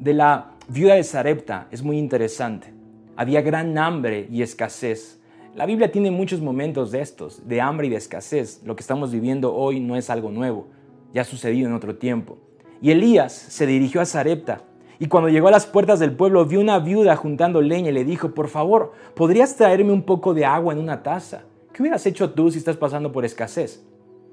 de 0.01 0.15
la 0.15 0.52
viuda 0.73 0.95
de 0.95 1.05
Sarepta 1.05 1.69
es 1.71 1.83
muy 1.83 1.99
interesante. 1.99 2.73
Había 3.15 3.43
gran 3.43 3.77
hambre 3.77 4.27
y 4.31 4.41
escasez. 4.41 5.21
La 5.55 5.67
Biblia 5.67 5.93
tiene 5.93 6.11
muchos 6.11 6.41
momentos 6.41 6.91
de 6.91 7.03
estos, 7.03 7.47
de 7.47 7.61
hambre 7.61 7.89
y 7.89 7.91
de 7.91 7.97
escasez. 7.97 8.63
Lo 8.65 8.75
que 8.75 8.81
estamos 8.81 9.13
viviendo 9.13 9.55
hoy 9.55 9.81
no 9.81 9.97
es 9.97 10.09
algo 10.09 10.31
nuevo, 10.31 10.69
ya 11.13 11.21
ha 11.21 11.25
sucedido 11.25 11.69
en 11.69 11.75
otro 11.75 11.97
tiempo. 11.97 12.39
Y 12.81 12.91
Elías 12.91 13.35
se 13.35 13.67
dirigió 13.67 14.01
a 14.01 14.07
Sarepta 14.07 14.65
y 14.99 15.09
cuando 15.09 15.29
llegó 15.29 15.49
a 15.49 15.51
las 15.51 15.67
puertas 15.67 16.01
del 16.01 16.17
pueblo 16.17 16.47
vio 16.47 16.59
una 16.59 16.79
viuda 16.79 17.17
juntando 17.17 17.61
leña 17.61 17.91
y 17.91 17.93
le 17.93 18.07
dijo, 18.07 18.31
por 18.31 18.49
favor, 18.49 18.93
¿podrías 19.15 19.57
traerme 19.57 19.93
un 19.93 20.05
poco 20.05 20.33
de 20.33 20.47
agua 20.47 20.73
en 20.73 20.79
una 20.79 21.03
taza? 21.03 21.43
¿Qué 21.75 21.83
hubieras 21.83 22.07
hecho 22.07 22.31
tú 22.31 22.51
si 22.51 22.57
estás 22.57 22.79
pasando 22.79 23.13
por 23.13 23.27
escasez? 23.27 23.85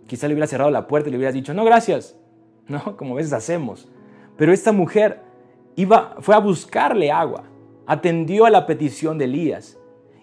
Quizá 0.08 0.30
le 0.30 0.36
hubieras 0.36 0.52
cerrado 0.52 0.72
la 0.72 0.88
puerta 0.88 1.10
y 1.10 1.12
le 1.12 1.18
hubieras 1.18 1.34
dicho, 1.34 1.54
no, 1.54 1.66
gracias. 1.66 2.16
No, 2.70 2.96
como 2.98 3.16
veces 3.16 3.34
hacemos. 3.34 3.90
Pero 4.38 4.54
esta 4.54 4.72
mujer 4.72 5.24
fue 6.20 6.36
a 6.36 6.40
buscarle 6.40 7.12
agua, 7.12 7.44
atendió 7.86 8.46
a 8.46 8.50
la 8.50 8.66
petición 8.66 9.18
de 9.18 9.26
Elías. 9.26 9.78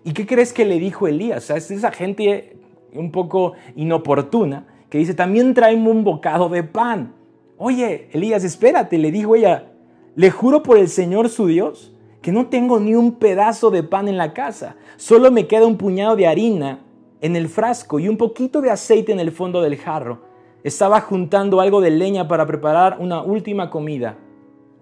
¿Y 0.04 0.12
qué 0.12 0.26
crees 0.26 0.52
que 0.52 0.64
le 0.64 0.78
dijo 0.78 1.08
Elías? 1.08 1.50
es 1.50 1.70
esa 1.70 1.90
gente 1.90 2.58
un 2.92 3.10
poco 3.10 3.54
inoportuna 3.74 4.66
que 4.90 4.98
dice, 4.98 5.14
también 5.14 5.54
tráeme 5.54 5.90
un 5.90 6.04
bocado 6.04 6.48
de 6.48 6.62
pan. 6.62 7.14
Oye, 7.58 8.08
Elías, 8.12 8.44
espérate, 8.44 8.98
le 8.98 9.10
dijo 9.10 9.34
ella, 9.34 9.72
le 10.14 10.30
juro 10.30 10.62
por 10.62 10.78
el 10.78 10.88
Señor 10.88 11.28
su 11.28 11.46
Dios 11.46 11.92
que 12.22 12.32
no 12.32 12.46
tengo 12.46 12.80
ni 12.80 12.94
un 12.94 13.16
pedazo 13.16 13.70
de 13.70 13.82
pan 13.82 14.08
en 14.08 14.16
la 14.16 14.32
casa, 14.32 14.76
solo 14.96 15.30
me 15.30 15.46
queda 15.46 15.66
un 15.66 15.76
puñado 15.76 16.16
de 16.16 16.26
harina 16.26 16.80
en 17.20 17.36
el 17.36 17.48
frasco 17.48 18.00
y 18.00 18.08
un 18.08 18.16
poquito 18.16 18.60
de 18.60 18.70
aceite 18.70 19.12
en 19.12 19.20
el 19.20 19.30
fondo 19.30 19.62
del 19.62 19.76
jarro. 19.76 20.22
Estaba 20.64 21.00
juntando 21.00 21.60
algo 21.60 21.80
de 21.80 21.90
leña 21.90 22.26
para 22.26 22.46
preparar 22.46 22.96
una 23.00 23.22
última 23.22 23.70
comida 23.70 24.16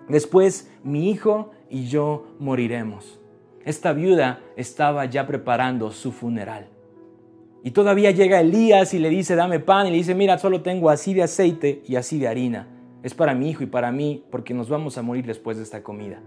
Después 0.09 0.71
mi 0.83 1.11
hijo 1.11 1.53
y 1.71 1.87
yo 1.87 2.27
moriremos. 2.39 3.21
Esta 3.65 3.93
viuda 3.93 4.41
estaba 4.57 5.07
ya 5.07 5.27
preparando 5.27 5.91
su 5.91 6.13
funeral. 6.13 6.69
Y 7.63 7.71
todavía 7.71 8.11
llega 8.11 8.41
Elías 8.41 8.93
y 8.93 8.99
le 8.99 9.09
dice, 9.09 9.37
dame 9.37 9.59
pan, 9.59 9.87
y 9.87 9.91
le 9.91 9.97
dice, 9.97 10.15
mira, 10.15 10.37
solo 10.37 10.61
tengo 10.61 10.91
así 10.91 11.15
de 11.15 11.23
aceite 11.23 11.83
y 11.87 11.97
así 11.97 12.19
de 12.19 12.29
harina. 12.29 12.69
Es 13.03 13.15
para 13.15 13.35
mi 13.35 13.49
hijo 13.49 13.63
y 13.63 13.67
para 13.67 13.91
mí, 13.91 14.23
porque 14.31 14.53
nos 14.53 14.69
vamos 14.69 14.99
a 14.99 15.03
morir 15.03 15.25
después 15.25 15.57
de 15.57 15.63
esta 15.63 15.83
comida. 15.83 16.21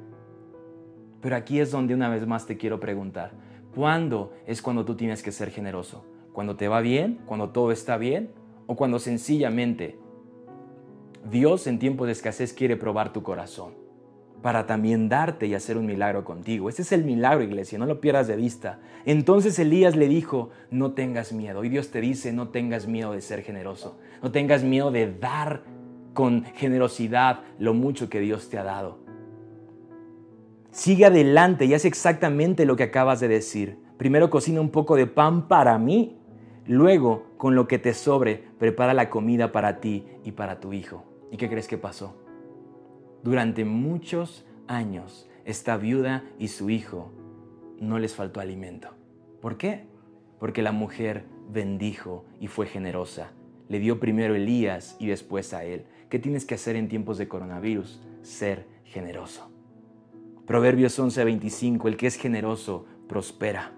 Pero 1.21 1.35
aquí 1.35 1.59
es 1.59 1.69
donde 1.69 1.93
una 1.93 2.09
vez 2.09 2.25
más 2.25 2.47
te 2.47 2.57
quiero 2.57 2.79
preguntar, 2.79 3.33
¿cuándo 3.75 4.33
es 4.47 4.63
cuando 4.63 4.83
tú 4.83 4.95
tienes 4.95 5.21
que 5.21 5.31
ser 5.31 5.51
generoso? 5.51 6.05
¿Cuando 6.33 6.55
te 6.55 6.67
va 6.67 6.81
bien? 6.81 7.19
¿Cuando 7.27 7.49
todo 7.49 7.71
está 7.71 7.97
bien? 7.97 8.31
¿O 8.65 8.75
cuando 8.75 8.97
sencillamente 8.97 9.99
Dios 11.29 11.67
en 11.67 11.79
tiempos 11.79 12.07
de 12.07 12.13
escasez 12.13 12.53
quiere 12.53 12.77
probar 12.77 13.13
tu 13.13 13.23
corazón 13.23 13.87
para 14.41 14.65
también 14.65 15.09
darte 15.09 15.47
y 15.47 15.55
hacer 15.55 15.77
un 15.77 15.85
milagro 15.85 16.23
contigo. 16.23 16.69
Ese 16.69 16.83
es 16.83 16.91
el 16.91 17.03
milagro, 17.03 17.43
iglesia, 17.43 17.77
no 17.77 17.85
lo 17.85 17.99
pierdas 17.99 18.27
de 18.27 18.35
vista. 18.35 18.79
Entonces 19.05 19.57
Elías 19.59 19.95
le 19.95 20.07
dijo, 20.07 20.51
no 20.69 20.91
tengas 20.91 21.33
miedo. 21.33 21.63
Y 21.63 21.69
Dios 21.69 21.89
te 21.89 22.01
dice, 22.01 22.31
no 22.31 22.49
tengas 22.49 22.87
miedo 22.87 23.11
de 23.13 23.21
ser 23.21 23.41
generoso. 23.41 23.99
No 24.21 24.31
tengas 24.31 24.63
miedo 24.63 24.91
de 24.91 25.11
dar 25.11 25.63
con 26.13 26.43
generosidad 26.55 27.41
lo 27.59 27.73
mucho 27.73 28.09
que 28.09 28.19
Dios 28.19 28.49
te 28.49 28.57
ha 28.57 28.63
dado. 28.63 28.99
Sigue 30.71 31.05
adelante 31.05 31.65
y 31.65 31.73
haz 31.73 31.85
exactamente 31.85 32.65
lo 32.65 32.75
que 32.75 32.83
acabas 32.83 33.19
de 33.19 33.27
decir. 33.27 33.79
Primero 33.97 34.29
cocina 34.29 34.61
un 34.61 34.69
poco 34.69 34.95
de 34.95 35.07
pan 35.07 35.47
para 35.47 35.77
mí. 35.79 36.19
Luego, 36.67 37.25
con 37.37 37.55
lo 37.55 37.67
que 37.67 37.79
te 37.79 37.93
sobre, 37.93 38.43
prepara 38.59 38.93
la 38.93 39.09
comida 39.09 39.51
para 39.51 39.79
ti 39.79 40.05
y 40.23 40.33
para 40.33 40.59
tu 40.59 40.73
hijo. 40.73 41.16
¿Y 41.31 41.37
qué 41.37 41.49
crees 41.49 41.67
que 41.67 41.77
pasó? 41.77 42.15
Durante 43.23 43.65
muchos 43.65 44.45
años, 44.67 45.29
esta 45.45 45.77
viuda 45.77 46.23
y 46.39 46.49
su 46.49 46.69
hijo 46.69 47.11
no 47.79 47.99
les 47.99 48.15
faltó 48.15 48.39
alimento. 48.39 48.89
¿Por 49.41 49.57
qué? 49.57 49.85
Porque 50.39 50.61
la 50.61 50.71
mujer 50.71 51.25
bendijo 51.49 52.25
y 52.39 52.47
fue 52.47 52.65
generosa. 52.65 53.31
Le 53.69 53.79
dio 53.79 53.99
primero 53.99 54.33
a 54.33 54.37
Elías 54.37 54.95
y 54.99 55.07
después 55.07 55.53
a 55.53 55.63
él. 55.63 55.85
¿Qué 56.09 56.19
tienes 56.19 56.45
que 56.45 56.55
hacer 56.55 56.75
en 56.75 56.87
tiempos 56.87 57.17
de 57.17 57.27
coronavirus? 57.27 58.01
Ser 58.21 58.65
generoso. 58.85 59.49
Proverbios 60.45 60.97
11:25, 60.97 61.87
el 61.87 61.97
que 61.97 62.07
es 62.07 62.15
generoso 62.15 62.85
prospera. 63.07 63.73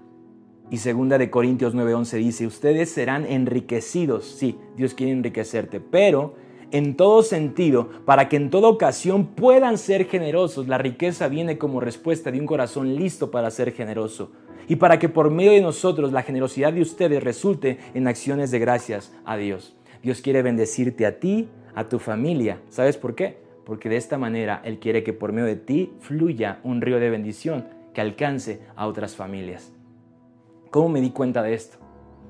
Y 0.70 0.78
segunda 0.78 1.18
de 1.18 1.32
Corintios 1.32 1.74
9:11 1.74 2.18
dice, 2.18 2.46
ustedes 2.46 2.92
serán 2.92 3.26
enriquecidos. 3.26 4.26
Sí, 4.26 4.60
Dios 4.76 4.94
quiere 4.94 5.14
enriquecerte, 5.14 5.80
pero 5.80 6.36
en 6.72 6.96
todo 6.96 7.24
sentido, 7.24 7.90
para 8.06 8.30
que 8.30 8.38
en 8.38 8.50
toda 8.50 8.68
ocasión 8.68 9.28
puedan 9.28 9.78
ser 9.78 10.06
generosos. 10.06 10.68
La 10.68 10.78
riqueza 10.78 11.28
viene 11.28 11.58
como 11.58 11.80
respuesta 11.80 12.32
de 12.32 12.40
un 12.40 12.46
corazón 12.46 12.96
listo 12.96 13.32
para 13.32 13.52
ser 13.52 13.72
generoso. 13.72 14.32
Y 14.68 14.76
para 14.76 15.00
que 15.00 15.10
por 15.10 15.32
medio 15.32 15.52
de 15.52 15.62
nosotros 15.62 16.12
la 16.12 16.22
generosidad 16.22 16.74
de 16.74 16.82
ustedes 16.82 17.24
resulte 17.24 17.80
en 17.94 18.08
acciones 18.08 18.52
de 18.52 18.60
gracias 18.60 19.12
a 19.26 19.36
Dios. 19.38 19.76
Dios 20.04 20.22
quiere 20.22 20.42
bendecirte 20.42 21.06
a 21.06 21.20
ti, 21.20 21.50
a 21.76 21.90
tu 21.90 22.00
familia. 22.00 22.60
¿Sabes 22.70 22.98
por 22.98 23.16
qué? 23.16 23.50
porque 23.70 23.88
de 23.88 23.98
esta 23.98 24.18
manera 24.18 24.64
Él 24.66 24.80
quiere 24.80 25.04
que 25.04 25.14
por 25.14 25.32
medio 25.32 25.46
de 25.46 25.56
ti 25.56 25.94
fluya 26.00 26.60
un 26.64 26.82
río 26.82 27.00
de 27.00 27.12
bendición 27.12 27.68
que 27.94 28.02
alcance 28.02 28.62
a 28.76 28.88
otras 28.88 29.16
familias. 29.16 29.72
¿Cómo 30.72 30.90
me 30.90 31.02
di 31.02 31.12
cuenta 31.12 31.44
de 31.44 31.54
esto? 31.54 31.78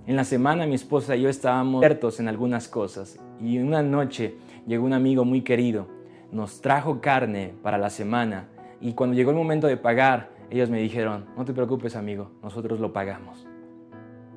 En 0.05 0.17
la 0.17 0.25
semana 0.25 0.65
mi 0.65 0.75
esposa 0.75 1.15
y 1.15 1.21
yo 1.21 1.29
estábamos 1.29 1.79
ciertos 1.79 2.19
en 2.19 2.27
algunas 2.27 2.67
cosas 2.67 3.21
y 3.41 3.59
una 3.59 3.81
noche 3.81 4.35
llegó 4.67 4.85
un 4.85 4.93
amigo 4.93 5.25
muy 5.25 5.41
querido, 5.41 5.87
nos 6.31 6.61
trajo 6.61 7.01
carne 7.01 7.53
para 7.61 7.77
la 7.77 7.89
semana 7.89 8.47
y 8.81 8.93
cuando 8.93 9.15
llegó 9.15 9.31
el 9.31 9.37
momento 9.37 9.67
de 9.67 9.77
pagar, 9.77 10.29
ellos 10.49 10.69
me 10.69 10.79
dijeron, 10.79 11.25
no 11.37 11.45
te 11.45 11.53
preocupes 11.53 11.95
amigo, 11.95 12.31
nosotros 12.41 12.79
lo 12.79 12.93
pagamos. 12.93 13.47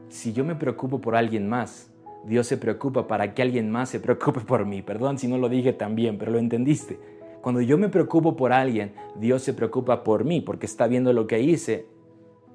Si 0.08 0.32
yo 0.32 0.44
me 0.44 0.54
preocupo 0.54 1.00
por 1.00 1.16
alguien 1.16 1.48
más, 1.48 1.90
Dios 2.24 2.46
se 2.46 2.56
preocupa 2.56 3.08
para 3.08 3.34
que 3.34 3.42
alguien 3.42 3.70
más 3.70 3.88
se 3.88 3.98
preocupe 3.98 4.40
por 4.40 4.66
mí. 4.66 4.82
Perdón 4.82 5.18
si 5.18 5.26
no 5.26 5.38
lo 5.38 5.48
dije 5.48 5.72
tan 5.72 5.94
bien, 5.94 6.18
pero 6.18 6.30
lo 6.30 6.38
entendiste. 6.38 6.98
Cuando 7.40 7.60
yo 7.60 7.76
me 7.78 7.88
preocupo 7.88 8.36
por 8.36 8.52
alguien, 8.52 8.92
Dios 9.16 9.42
se 9.42 9.54
preocupa 9.54 10.04
por 10.04 10.24
mí 10.24 10.40
porque 10.40 10.66
está 10.66 10.86
viendo 10.86 11.12
lo 11.12 11.26
que 11.26 11.40
hice, 11.40 11.86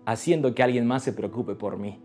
haciendo 0.06 0.56
que 0.56 0.64
alguien 0.64 0.88
más 0.88 1.04
se 1.04 1.12
preocupe 1.12 1.56
por 1.56 1.78
mí. 1.78 2.00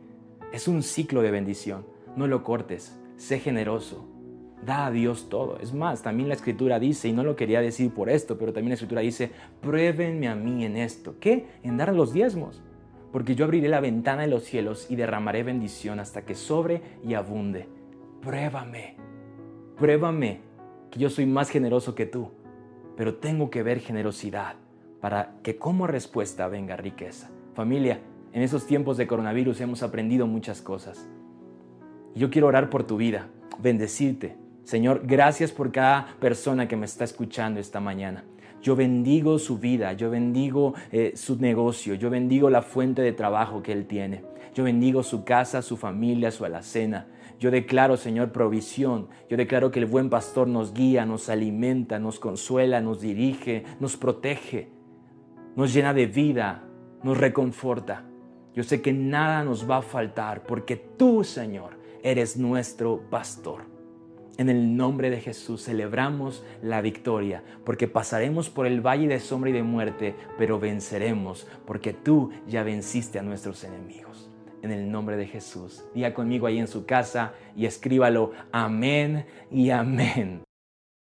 Es 0.52 0.66
un 0.66 0.82
ciclo 0.82 1.22
de 1.22 1.30
bendición. 1.30 1.84
No 2.16 2.26
lo 2.26 2.42
cortes. 2.42 2.98
Sé 3.16 3.38
generoso. 3.38 4.08
Da 4.64 4.86
a 4.86 4.90
Dios 4.90 5.28
todo. 5.28 5.58
Es 5.60 5.74
más, 5.74 6.02
también 6.02 6.28
la 6.28 6.34
escritura 6.34 6.78
dice, 6.78 7.08
y 7.08 7.12
no 7.12 7.24
lo 7.24 7.34
quería 7.36 7.60
decir 7.60 7.92
por 7.92 8.08
esto, 8.08 8.38
pero 8.38 8.52
también 8.52 8.70
la 8.70 8.74
escritura 8.74 9.00
dice, 9.00 9.30
pruébenme 9.60 10.28
a 10.28 10.34
mí 10.34 10.64
en 10.64 10.76
esto. 10.76 11.16
¿Qué? 11.18 11.46
En 11.62 11.76
dar 11.76 11.92
los 11.94 12.12
diezmos 12.12 12.62
porque 13.12 13.34
yo 13.34 13.44
abriré 13.44 13.68
la 13.68 13.80
ventana 13.80 14.22
de 14.22 14.28
los 14.28 14.42
cielos 14.42 14.90
y 14.90 14.96
derramaré 14.96 15.42
bendición 15.42 16.00
hasta 16.00 16.22
que 16.22 16.34
sobre 16.34 16.82
y 17.06 17.14
abunde. 17.14 17.68
Pruébame, 18.22 18.96
pruébame 19.76 20.40
que 20.90 20.98
yo 20.98 21.10
soy 21.10 21.26
más 21.26 21.50
generoso 21.50 21.94
que 21.94 22.06
tú, 22.06 22.30
pero 22.96 23.16
tengo 23.16 23.50
que 23.50 23.62
ver 23.62 23.80
generosidad 23.80 24.56
para 25.00 25.34
que 25.42 25.56
como 25.56 25.86
respuesta 25.86 26.48
venga 26.48 26.76
riqueza. 26.76 27.30
Familia, 27.54 28.00
en 28.32 28.42
esos 28.42 28.66
tiempos 28.66 28.96
de 28.96 29.06
coronavirus 29.06 29.60
hemos 29.60 29.82
aprendido 29.82 30.26
muchas 30.26 30.62
cosas. 30.62 31.06
Yo 32.14 32.30
quiero 32.30 32.46
orar 32.46 32.70
por 32.70 32.84
tu 32.84 32.96
vida, 32.96 33.28
bendecirte. 33.58 34.36
Señor, 34.64 35.02
gracias 35.04 35.50
por 35.50 35.72
cada 35.72 36.06
persona 36.20 36.68
que 36.68 36.76
me 36.76 36.86
está 36.86 37.04
escuchando 37.04 37.60
esta 37.60 37.80
mañana. 37.80 38.24
Yo 38.62 38.76
bendigo 38.76 39.40
su 39.40 39.58
vida, 39.58 39.92
yo 39.92 40.08
bendigo 40.08 40.74
eh, 40.92 41.12
su 41.16 41.36
negocio, 41.36 41.94
yo 41.94 42.10
bendigo 42.10 42.48
la 42.48 42.62
fuente 42.62 43.02
de 43.02 43.12
trabajo 43.12 43.60
que 43.60 43.72
Él 43.72 43.86
tiene. 43.86 44.22
Yo 44.54 44.62
bendigo 44.64 45.02
su 45.02 45.24
casa, 45.24 45.62
su 45.62 45.76
familia, 45.76 46.30
su 46.30 46.44
alacena. 46.44 47.08
Yo 47.40 47.50
declaro, 47.50 47.96
Señor, 47.96 48.30
provisión. 48.30 49.08
Yo 49.28 49.36
declaro 49.36 49.72
que 49.72 49.80
el 49.80 49.86
buen 49.86 50.10
pastor 50.10 50.46
nos 50.46 50.72
guía, 50.74 51.04
nos 51.06 51.28
alimenta, 51.28 51.98
nos 51.98 52.20
consuela, 52.20 52.80
nos 52.80 53.00
dirige, 53.00 53.64
nos 53.80 53.96
protege, 53.96 54.70
nos 55.56 55.74
llena 55.74 55.92
de 55.92 56.06
vida, 56.06 56.62
nos 57.02 57.18
reconforta. 57.18 58.04
Yo 58.54 58.62
sé 58.62 58.80
que 58.80 58.92
nada 58.92 59.42
nos 59.42 59.68
va 59.68 59.78
a 59.78 59.82
faltar 59.82 60.44
porque 60.44 60.76
tú, 60.76 61.24
Señor, 61.24 61.78
eres 62.02 62.36
nuestro 62.36 63.00
pastor. 63.10 63.71
En 64.38 64.48
el 64.48 64.76
nombre 64.76 65.10
de 65.10 65.20
Jesús 65.20 65.64
celebramos 65.64 66.42
la 66.62 66.80
victoria, 66.80 67.42
porque 67.64 67.86
pasaremos 67.86 68.48
por 68.48 68.66
el 68.66 68.80
valle 68.80 69.06
de 69.06 69.20
sombra 69.20 69.50
y 69.50 69.52
de 69.52 69.62
muerte, 69.62 70.14
pero 70.38 70.58
venceremos, 70.58 71.46
porque 71.66 71.92
tú 71.92 72.30
ya 72.48 72.62
venciste 72.62 73.18
a 73.18 73.22
nuestros 73.22 73.62
enemigos. 73.64 74.30
En 74.62 74.70
el 74.70 74.90
nombre 74.90 75.16
de 75.16 75.26
Jesús. 75.26 75.84
Diga 75.92 76.14
conmigo 76.14 76.46
ahí 76.46 76.58
en 76.58 76.68
su 76.68 76.86
casa 76.86 77.34
y 77.56 77.66
escríbalo. 77.66 78.32
Amén 78.52 79.26
y 79.50 79.70
amén. 79.70 80.42